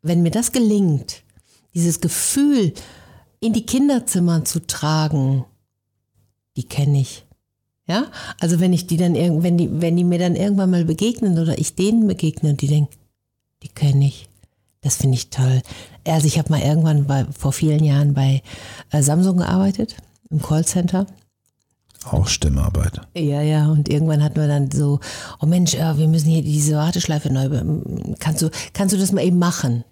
wenn 0.00 0.22
mir 0.22 0.30
das 0.30 0.52
gelingt, 0.52 1.24
dieses 1.74 2.00
Gefühl 2.00 2.72
in 3.40 3.52
die 3.52 3.66
Kinderzimmer 3.66 4.44
zu 4.44 4.66
tragen, 4.66 5.44
die 6.56 6.64
kenne 6.64 7.00
ich. 7.00 7.26
Ja, 7.86 8.06
also 8.40 8.60
wenn 8.60 8.72
ich 8.72 8.86
die 8.86 8.96
dann 8.96 9.14
wenn 9.14 9.58
die, 9.58 9.68
wenn 9.70 9.94
die 9.94 10.04
mir 10.04 10.18
dann 10.18 10.36
irgendwann 10.36 10.70
mal 10.70 10.86
begegnen 10.86 11.38
oder 11.38 11.58
ich 11.58 11.74
denen 11.74 12.06
begegne 12.06 12.48
und 12.48 12.62
die 12.62 12.68
denken, 12.68 12.94
die 13.62 13.68
kenne 13.68 14.06
ich. 14.06 14.30
Das 14.80 14.96
finde 14.96 15.16
ich 15.16 15.28
toll. 15.28 15.60
Also 16.06 16.26
ich 16.26 16.38
habe 16.38 16.50
mal 16.50 16.62
irgendwann 16.62 17.06
bei, 17.06 17.26
vor 17.26 17.52
vielen 17.52 17.84
Jahren 17.84 18.14
bei 18.14 18.42
äh, 18.90 19.02
Samsung 19.02 19.36
gearbeitet 19.36 19.96
im 20.30 20.40
Callcenter. 20.40 21.06
Auch 22.10 22.28
Stimmarbeit. 22.28 23.00
Ja, 23.16 23.40
ja, 23.40 23.70
und 23.70 23.88
irgendwann 23.88 24.22
hatten 24.22 24.36
wir 24.36 24.48
dann 24.48 24.70
so, 24.70 25.00
oh 25.40 25.46
Mensch, 25.46 25.74
ja, 25.74 25.96
wir 25.96 26.06
müssen 26.06 26.28
hier 26.28 26.42
diese 26.42 26.76
Warteschleife 26.76 27.32
neu, 27.32 27.48
kannst 28.18 28.42
du, 28.42 28.50
kannst 28.74 28.94
du 28.94 28.98
das 28.98 29.12
mal 29.12 29.24
eben 29.24 29.38
machen? 29.38 29.84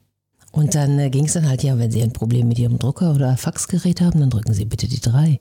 Und 0.50 0.74
dann 0.74 0.98
äh, 0.98 1.08
ging 1.08 1.24
es 1.24 1.32
dann 1.32 1.48
halt, 1.48 1.62
ja, 1.62 1.78
wenn 1.78 1.90
Sie 1.90 2.02
ein 2.02 2.12
Problem 2.12 2.46
mit 2.46 2.58
Ihrem 2.58 2.78
Drucker 2.78 3.14
oder 3.14 3.38
Faxgerät 3.38 4.02
haben, 4.02 4.20
dann 4.20 4.28
drücken 4.28 4.52
Sie 4.52 4.66
bitte 4.66 4.86
die 4.86 5.00
drei. 5.00 5.40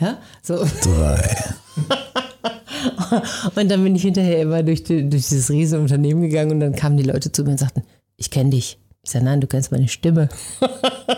Ja, 0.00 0.16
so. 0.42 0.64
Drei. 0.82 1.36
und 3.54 3.70
dann 3.70 3.84
bin 3.84 3.94
ich 3.94 4.02
hinterher 4.02 4.40
immer 4.40 4.62
durch, 4.62 4.82
die, 4.82 5.08
durch 5.10 5.28
dieses 5.28 5.50
riesige 5.50 5.82
Unternehmen 5.82 6.22
gegangen 6.22 6.52
und 6.52 6.60
dann 6.60 6.74
kamen 6.74 6.96
die 6.96 7.02
Leute 7.02 7.30
zu 7.30 7.44
mir 7.44 7.50
und 7.50 7.60
sagten, 7.60 7.82
ich 8.16 8.30
kenne 8.30 8.50
dich. 8.50 8.78
Ich 9.02 9.10
sage, 9.10 9.26
nein, 9.26 9.42
du 9.42 9.46
kennst 9.46 9.72
meine 9.72 9.88
Stimme. 9.88 10.30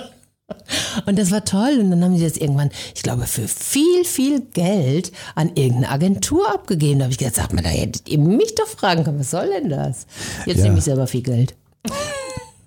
Und 1.08 1.18
das 1.18 1.30
war 1.30 1.42
toll. 1.42 1.78
Und 1.80 1.90
dann 1.90 2.04
haben 2.04 2.18
sie 2.18 2.24
das 2.24 2.36
irgendwann, 2.36 2.68
ich 2.94 3.02
glaube, 3.02 3.26
für 3.26 3.48
viel, 3.48 4.04
viel 4.04 4.42
Geld 4.52 5.10
an 5.34 5.52
irgendeine 5.54 5.88
Agentur 5.88 6.52
abgegeben. 6.52 6.98
Da 6.98 7.04
habe 7.04 7.12
ich 7.12 7.18
gesagt, 7.18 7.36
sag 7.36 7.54
mal, 7.54 7.62
da 7.62 7.70
hättet 7.70 8.10
ihr 8.10 8.18
mich 8.18 8.54
doch 8.54 8.66
fragen 8.66 9.04
können, 9.04 9.18
was 9.18 9.30
soll 9.30 9.48
denn 9.48 9.70
das? 9.70 10.06
Jetzt 10.44 10.58
ja. 10.58 10.64
nehme 10.64 10.78
ich 10.78 10.84
selber 10.84 11.06
viel 11.06 11.22
Geld. 11.22 11.56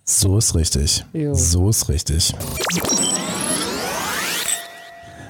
So 0.03 0.39
ist 0.39 0.55
richtig. 0.55 1.05
Jo. 1.13 1.35
So 1.35 1.69
ist 1.69 1.87
richtig. 1.87 2.33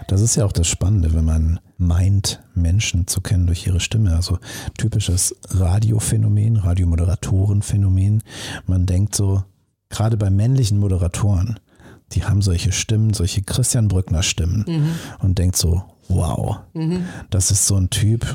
Das 0.07 0.21
ist 0.21 0.37
ja 0.37 0.45
auch 0.45 0.53
das 0.53 0.67
Spannende, 0.67 1.13
wenn 1.13 1.25
man 1.25 1.59
meint, 1.77 2.41
Menschen 2.53 3.07
zu 3.07 3.19
kennen 3.19 3.45
durch 3.45 3.67
ihre 3.67 3.81
Stimme. 3.81 4.15
Also 4.15 4.39
typisches 4.77 5.35
Radiophänomen, 5.49 6.55
Radiomoderatorenphänomen. 6.55 8.23
Man 8.67 8.85
denkt 8.85 9.15
so, 9.15 9.43
gerade 9.89 10.15
bei 10.15 10.29
männlichen 10.29 10.79
Moderatoren, 10.79 11.59
die 12.13 12.25
haben 12.25 12.41
solche 12.41 12.71
Stimmen, 12.71 13.13
solche 13.13 13.41
Christian 13.41 13.87
Brückner 13.87 14.23
Stimmen 14.23 14.65
mhm. 14.67 14.95
und 15.19 15.37
denkt 15.37 15.55
so, 15.57 15.83
wow, 16.07 16.59
mhm. 16.73 17.05
das 17.29 17.51
ist 17.51 17.65
so 17.65 17.75
ein 17.75 17.89
Typ, 17.89 18.25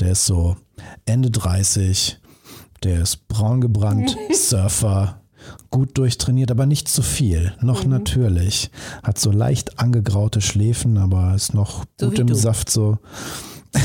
der 0.00 0.12
ist 0.12 0.24
so 0.24 0.56
Ende 1.04 1.30
30, 1.30 2.18
der 2.82 3.02
ist 3.02 3.28
braun 3.28 3.60
gebrannt, 3.60 4.16
Surfer, 4.32 5.20
gut 5.70 5.98
durchtrainiert, 5.98 6.50
aber 6.50 6.66
nicht 6.66 6.88
zu 6.88 7.02
viel, 7.02 7.54
noch 7.60 7.84
mhm. 7.84 7.90
natürlich, 7.90 8.70
hat 9.02 9.18
so 9.18 9.30
leicht 9.30 9.78
angegraute 9.78 10.40
Schläfen, 10.40 10.98
aber 10.98 11.34
ist 11.34 11.54
noch 11.54 11.84
so 11.98 12.08
gut 12.08 12.18
im 12.18 12.26
du. 12.28 12.34
Saft 12.34 12.70
so. 12.70 12.98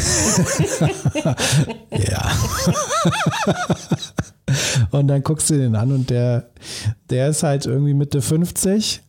ja. 1.92 2.30
und 4.92 5.08
dann 5.08 5.24
guckst 5.24 5.50
du 5.50 5.58
den 5.58 5.78
an 5.78 5.94
und 5.94 6.10
der, 6.10 6.50
der 7.10 7.30
ist 7.30 7.44
halt 7.44 7.66
irgendwie 7.66 7.94
Mitte 7.94 8.22
50 8.22 9.02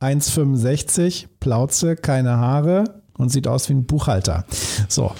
1,65, 0.00 1.26
Plauze, 1.40 1.96
keine 1.96 2.36
Haare 2.36 3.02
und 3.18 3.30
sieht 3.30 3.48
aus 3.48 3.68
wie 3.68 3.74
ein 3.74 3.86
Buchhalter. 3.86 4.44
So. 4.88 5.12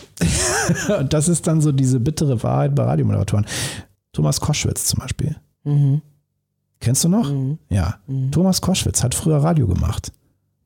und 0.98 1.12
das 1.12 1.28
ist 1.28 1.46
dann 1.46 1.60
so 1.60 1.72
diese 1.72 2.00
bittere 2.00 2.42
Wahrheit 2.42 2.74
bei 2.74 2.84
Radiomoderatoren. 2.84 3.46
Thomas 4.12 4.40
Koschwitz 4.40 4.84
zum 4.86 5.00
Beispiel. 5.00 5.36
Mhm. 5.64 6.02
Kennst 6.80 7.04
du 7.04 7.08
noch? 7.08 7.30
Mhm. 7.30 7.58
Ja. 7.68 7.98
Mhm. 8.06 8.30
Thomas 8.30 8.60
Koschwitz 8.60 9.02
hat 9.02 9.14
früher 9.14 9.38
Radio 9.38 9.66
gemacht. 9.66 10.12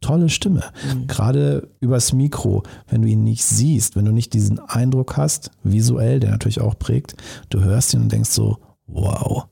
Tolle 0.00 0.28
Stimme. 0.28 0.64
Mhm. 0.92 1.06
Gerade 1.06 1.68
übers 1.80 2.12
Mikro, 2.12 2.62
wenn 2.88 3.02
du 3.02 3.08
ihn 3.08 3.22
nicht 3.22 3.44
siehst, 3.44 3.96
wenn 3.96 4.06
du 4.06 4.12
nicht 4.12 4.32
diesen 4.32 4.58
Eindruck 4.58 5.16
hast, 5.16 5.50
visuell, 5.62 6.20
der 6.20 6.30
natürlich 6.30 6.60
auch 6.60 6.78
prägt, 6.78 7.16
du 7.50 7.60
hörst 7.60 7.94
ihn 7.94 8.02
und 8.02 8.12
denkst 8.12 8.30
so, 8.30 8.58
wow, 8.86 9.46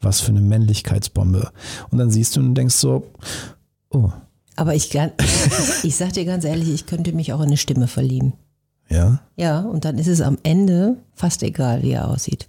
was 0.00 0.20
für 0.20 0.30
eine 0.30 0.40
Männlichkeitsbombe. 0.40 1.50
Und 1.90 1.98
dann 1.98 2.10
siehst 2.10 2.36
du 2.36 2.40
und 2.40 2.54
denkst 2.54 2.74
so, 2.74 3.06
Oh. 3.94 4.10
Aber 4.56 4.74
ich, 4.74 4.90
ich 5.82 5.96
sag 5.96 6.12
dir 6.12 6.24
ganz 6.24 6.44
ehrlich, 6.44 6.68
ich 6.68 6.86
könnte 6.86 7.12
mich 7.12 7.32
auch 7.32 7.40
in 7.40 7.46
eine 7.46 7.56
Stimme 7.56 7.86
verlieben. 7.86 8.34
Ja? 8.88 9.20
Ja, 9.36 9.60
und 9.60 9.84
dann 9.84 9.98
ist 9.98 10.08
es 10.08 10.20
am 10.20 10.38
Ende 10.42 10.98
fast 11.14 11.42
egal, 11.42 11.82
wie 11.82 11.92
er 11.92 12.08
aussieht. 12.08 12.46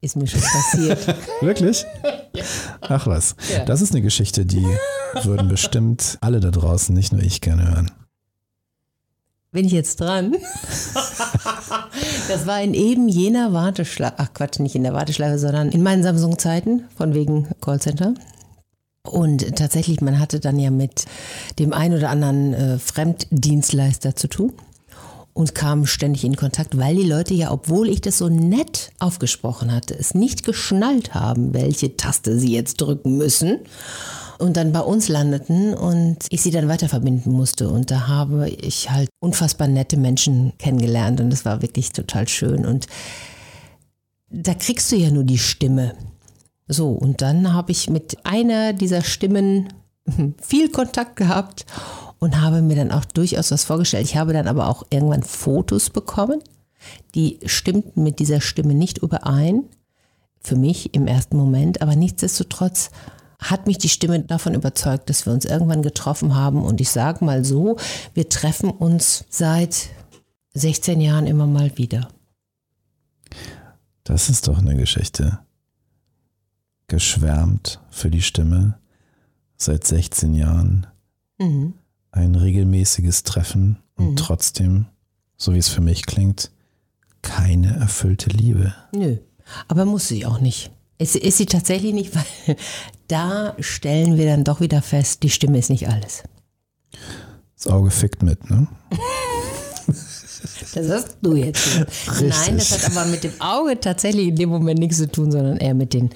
Ist 0.00 0.16
mir 0.16 0.26
schon 0.26 0.40
passiert. 0.40 1.16
Wirklich? 1.40 1.84
Ja. 2.34 2.42
Ach 2.82 3.06
was. 3.06 3.34
Ja. 3.52 3.64
Das 3.64 3.80
ist 3.80 3.92
eine 3.92 4.02
Geschichte, 4.02 4.46
die 4.46 4.66
würden 5.22 5.48
bestimmt 5.48 6.18
alle 6.20 6.38
da 6.40 6.50
draußen, 6.50 6.94
nicht 6.94 7.12
nur 7.12 7.22
ich, 7.22 7.40
gerne 7.40 7.68
hören. 7.68 7.90
Bin 9.50 9.64
ich 9.64 9.72
jetzt 9.72 10.00
dran? 10.00 10.36
das 12.28 12.46
war 12.46 12.60
in 12.62 12.74
eben 12.74 13.08
jener 13.08 13.52
Warteschleife, 13.52 14.14
ach 14.18 14.34
Quatsch, 14.34 14.60
nicht 14.60 14.74
in 14.74 14.84
der 14.84 14.92
Warteschleife, 14.92 15.38
sondern 15.38 15.70
in 15.70 15.82
meinen 15.82 16.02
Samsung-Zeiten, 16.02 16.84
von 16.96 17.14
wegen 17.14 17.48
Callcenter. 17.60 18.14
Und 19.06 19.56
tatsächlich, 19.56 20.00
man 20.00 20.18
hatte 20.18 20.40
dann 20.40 20.58
ja 20.58 20.70
mit 20.70 21.06
dem 21.58 21.72
einen 21.72 21.96
oder 21.96 22.10
anderen 22.10 22.54
äh, 22.54 22.78
Fremddienstleister 22.78 24.16
zu 24.16 24.28
tun 24.28 24.52
und 25.32 25.54
kam 25.54 25.86
ständig 25.86 26.24
in 26.24 26.36
Kontakt, 26.36 26.76
weil 26.76 26.96
die 26.96 27.08
Leute 27.08 27.32
ja, 27.32 27.52
obwohl 27.52 27.88
ich 27.88 28.00
das 28.00 28.18
so 28.18 28.28
nett 28.28 28.90
aufgesprochen 28.98 29.72
hatte, 29.72 29.96
es 29.96 30.14
nicht 30.14 30.44
geschnallt 30.44 31.14
haben, 31.14 31.54
welche 31.54 31.96
Taste 31.96 32.38
sie 32.38 32.52
jetzt 32.52 32.80
drücken 32.80 33.16
müssen 33.16 33.60
und 34.38 34.56
dann 34.56 34.72
bei 34.72 34.80
uns 34.80 35.08
landeten 35.08 35.74
und 35.74 36.18
ich 36.30 36.42
sie 36.42 36.50
dann 36.50 36.68
weiter 36.68 36.88
verbinden 36.88 37.30
musste. 37.30 37.68
Und 37.68 37.90
da 37.90 38.08
habe 38.08 38.48
ich 38.48 38.90
halt 38.90 39.08
unfassbar 39.20 39.68
nette 39.68 39.96
Menschen 39.96 40.52
kennengelernt 40.58 41.20
und 41.20 41.30
das 41.30 41.44
war 41.44 41.62
wirklich 41.62 41.92
total 41.92 42.26
schön. 42.28 42.64
Und 42.64 42.86
da 44.30 44.54
kriegst 44.54 44.90
du 44.90 44.96
ja 44.96 45.10
nur 45.10 45.24
die 45.24 45.38
Stimme. 45.38 45.94
So, 46.68 46.90
und 46.90 47.22
dann 47.22 47.52
habe 47.54 47.72
ich 47.72 47.88
mit 47.88 48.18
einer 48.24 48.72
dieser 48.74 49.02
Stimmen 49.02 49.68
viel 50.40 50.70
Kontakt 50.70 51.16
gehabt 51.16 51.66
und 52.18 52.40
habe 52.40 52.62
mir 52.62 52.76
dann 52.76 52.92
auch 52.92 53.04
durchaus 53.04 53.50
was 53.50 53.64
vorgestellt. 53.64 54.04
Ich 54.04 54.16
habe 54.16 54.32
dann 54.32 54.48
aber 54.48 54.68
auch 54.68 54.86
irgendwann 54.90 55.22
Fotos 55.22 55.90
bekommen, 55.90 56.42
die 57.14 57.40
stimmten 57.46 58.02
mit 58.02 58.18
dieser 58.18 58.40
Stimme 58.40 58.74
nicht 58.74 58.98
überein, 58.98 59.64
für 60.40 60.56
mich 60.56 60.94
im 60.94 61.06
ersten 61.06 61.36
Moment, 61.36 61.82
aber 61.82 61.96
nichtsdestotrotz 61.96 62.90
hat 63.40 63.66
mich 63.66 63.78
die 63.78 63.88
Stimme 63.88 64.20
davon 64.20 64.54
überzeugt, 64.54 65.10
dass 65.10 65.26
wir 65.26 65.32
uns 65.32 65.44
irgendwann 65.44 65.82
getroffen 65.82 66.34
haben. 66.34 66.62
Und 66.62 66.80
ich 66.80 66.90
sage 66.90 67.24
mal 67.24 67.44
so, 67.44 67.76
wir 68.14 68.28
treffen 68.28 68.70
uns 68.70 69.24
seit 69.30 69.90
16 70.54 71.00
Jahren 71.00 71.26
immer 71.26 71.46
mal 71.46 71.76
wieder. 71.76 72.08
Das 74.02 74.28
ist 74.28 74.48
doch 74.48 74.58
eine 74.58 74.74
Geschichte. 74.74 75.38
Geschwärmt 76.88 77.80
für 77.90 78.10
die 78.10 78.22
Stimme 78.22 78.78
seit 79.56 79.86
16 79.86 80.34
Jahren. 80.34 80.86
Mhm. 81.38 81.74
Ein 82.10 82.34
regelmäßiges 82.34 83.22
Treffen 83.24 83.78
und 83.96 84.10
Mhm. 84.12 84.16
trotzdem, 84.16 84.86
so 85.36 85.52
wie 85.54 85.58
es 85.58 85.68
für 85.68 85.82
mich 85.82 86.06
klingt, 86.06 86.50
keine 87.22 87.76
erfüllte 87.76 88.30
Liebe. 88.30 88.74
Nö, 88.92 89.18
aber 89.68 89.84
muss 89.84 90.08
sie 90.08 90.24
auch 90.24 90.40
nicht. 90.40 90.70
Ist, 90.98 91.14
ist 91.14 91.36
sie 91.38 91.46
tatsächlich 91.46 91.92
nicht, 91.92 92.14
weil 92.46 92.56
da 93.08 93.54
stellen 93.60 94.16
wir 94.16 94.26
dann 94.26 94.44
doch 94.44 94.60
wieder 94.60 94.80
fest, 94.82 95.22
die 95.22 95.30
Stimme 95.30 95.58
ist 95.58 95.70
nicht 95.70 95.88
alles. 95.88 96.22
Das 97.56 97.66
Auge 97.66 97.90
fickt 97.90 98.22
mit, 98.22 98.48
ne? 98.50 98.66
Das 99.86 100.88
hast 100.90 101.16
du 101.20 101.34
jetzt. 101.34 101.66
Nein, 102.20 102.56
das 102.56 102.70
hat 102.72 102.96
aber 102.96 103.04
mit 103.10 103.24
dem 103.24 103.40
Auge 103.40 103.78
tatsächlich 103.78 104.28
in 104.28 104.36
dem 104.36 104.48
Moment 104.48 104.78
nichts 104.78 104.96
zu 104.98 105.10
tun, 105.10 105.30
sondern 105.32 105.56
eher 105.58 105.74
mit 105.74 105.92
den 105.92 106.10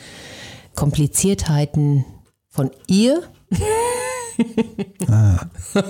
Kompliziertheiten 0.74 2.04
von 2.48 2.70
ihr 2.86 3.22
Ah, 5.08 5.40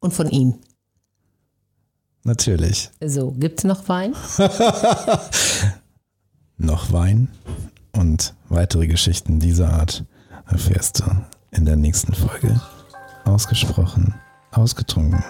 und 0.00 0.12
von 0.14 0.28
ihm. 0.30 0.54
natürlich. 2.22 2.90
So, 3.04 3.32
gibt's 3.32 3.64
noch 3.64 3.88
Wein? 3.88 4.14
Noch 6.56 6.92
Wein 6.92 7.28
und 7.92 8.34
weitere 8.48 8.86
Geschichten 8.86 9.40
dieser 9.40 9.70
Art 9.72 10.04
erfährst 10.46 11.00
du 11.00 11.04
in 11.50 11.64
der 11.66 11.76
nächsten 11.76 12.14
Folge. 12.14 12.60
Ausgesprochen, 13.24 14.14
ausgetrunken. 14.52 15.22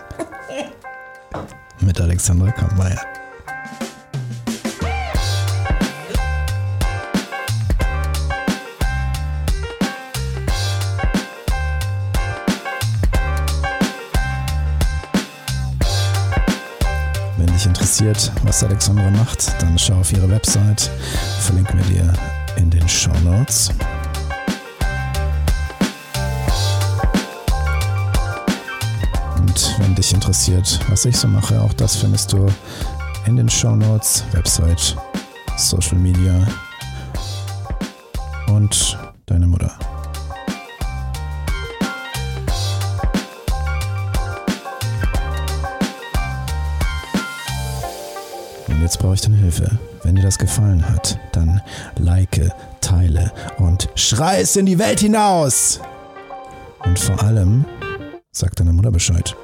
Mit 1.81 2.01
Alexandra 2.01 2.53
Kammeier. 2.53 3.01
Interessiert, 17.85 18.33
was 18.45 18.65
Alexandra 18.65 19.11
macht, 19.11 19.61
dann 19.61 19.79
schau 19.79 19.97
auf 19.97 20.11
ihre 20.11 20.31
Website. 20.31 20.91
Verlinken 21.41 21.79
wir 21.81 21.85
dir 21.85 22.13
in 22.57 22.71
den 22.71 22.89
Show 22.89 23.13
Notes. 23.23 23.69
Und 29.37 29.77
wenn 29.81 29.95
dich 29.95 30.15
interessiert, 30.15 30.81
was 30.89 31.05
ich 31.05 31.15
so 31.15 31.29
mache, 31.29 31.61
auch 31.61 31.75
das 31.75 31.97
findest 31.97 32.33
du 32.33 32.47
in 33.27 33.37
den 33.37 33.51
Show 33.51 33.77
Notes, 33.77 34.25
Website, 34.33 34.97
Social 35.59 35.99
Media 35.99 36.47
und 38.47 38.99
deine 39.27 39.47
Mutter. 39.47 39.94
Jetzt 48.85 48.99
brauche 48.99 49.15
ich 49.15 49.23
deine 49.23 49.37
Hilfe. 49.37 49.79
Wenn 50.03 50.15
dir 50.15 50.23
das 50.23 50.39
gefallen 50.39 50.87
hat, 50.87 51.19
dann 51.33 51.63
like, 51.97 52.53
teile 52.83 53.33
und 53.57 53.89
schrei 53.95 54.43
es 54.43 54.57
in 54.57 54.67
die 54.67 54.79
Welt 54.79 55.01
hinaus. 55.01 55.81
Und 56.85 56.99
vor 56.99 57.21
allem, 57.23 57.65
sag 58.31 58.55
deiner 58.57 58.75
Mutter 58.75 58.91
Bescheid. 58.91 59.35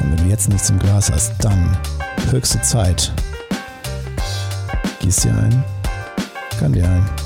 Und 0.00 0.12
wenn 0.12 0.16
du 0.16 0.30
jetzt 0.30 0.48
nichts 0.48 0.70
im 0.70 0.78
Glas 0.78 1.10
hast, 1.10 1.32
dann 1.40 1.76
höchste 2.30 2.62
Zeit. 2.62 3.12
Gieß 5.00 5.16
dir 5.16 5.34
ein, 5.34 5.64
kann 6.60 6.72
dir 6.72 6.84
ein. 6.88 7.23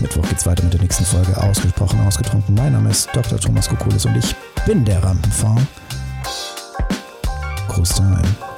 Mittwoch 0.00 0.28
geht's 0.28 0.46
weiter 0.46 0.62
mit 0.64 0.72
der 0.72 0.80
nächsten 0.80 1.04
Folge 1.04 1.36
Ausgesprochen, 1.36 2.00
ausgetrunken. 2.06 2.54
Mein 2.54 2.72
Name 2.72 2.90
ist 2.90 3.08
Dr. 3.12 3.38
Thomas 3.38 3.68
Kokulis 3.68 4.06
und 4.06 4.16
ich 4.16 4.34
bin 4.64 4.84
der 4.84 5.02
Rampenfond. 5.02 5.66
Gruß 7.68 7.94
daheim. 7.96 8.49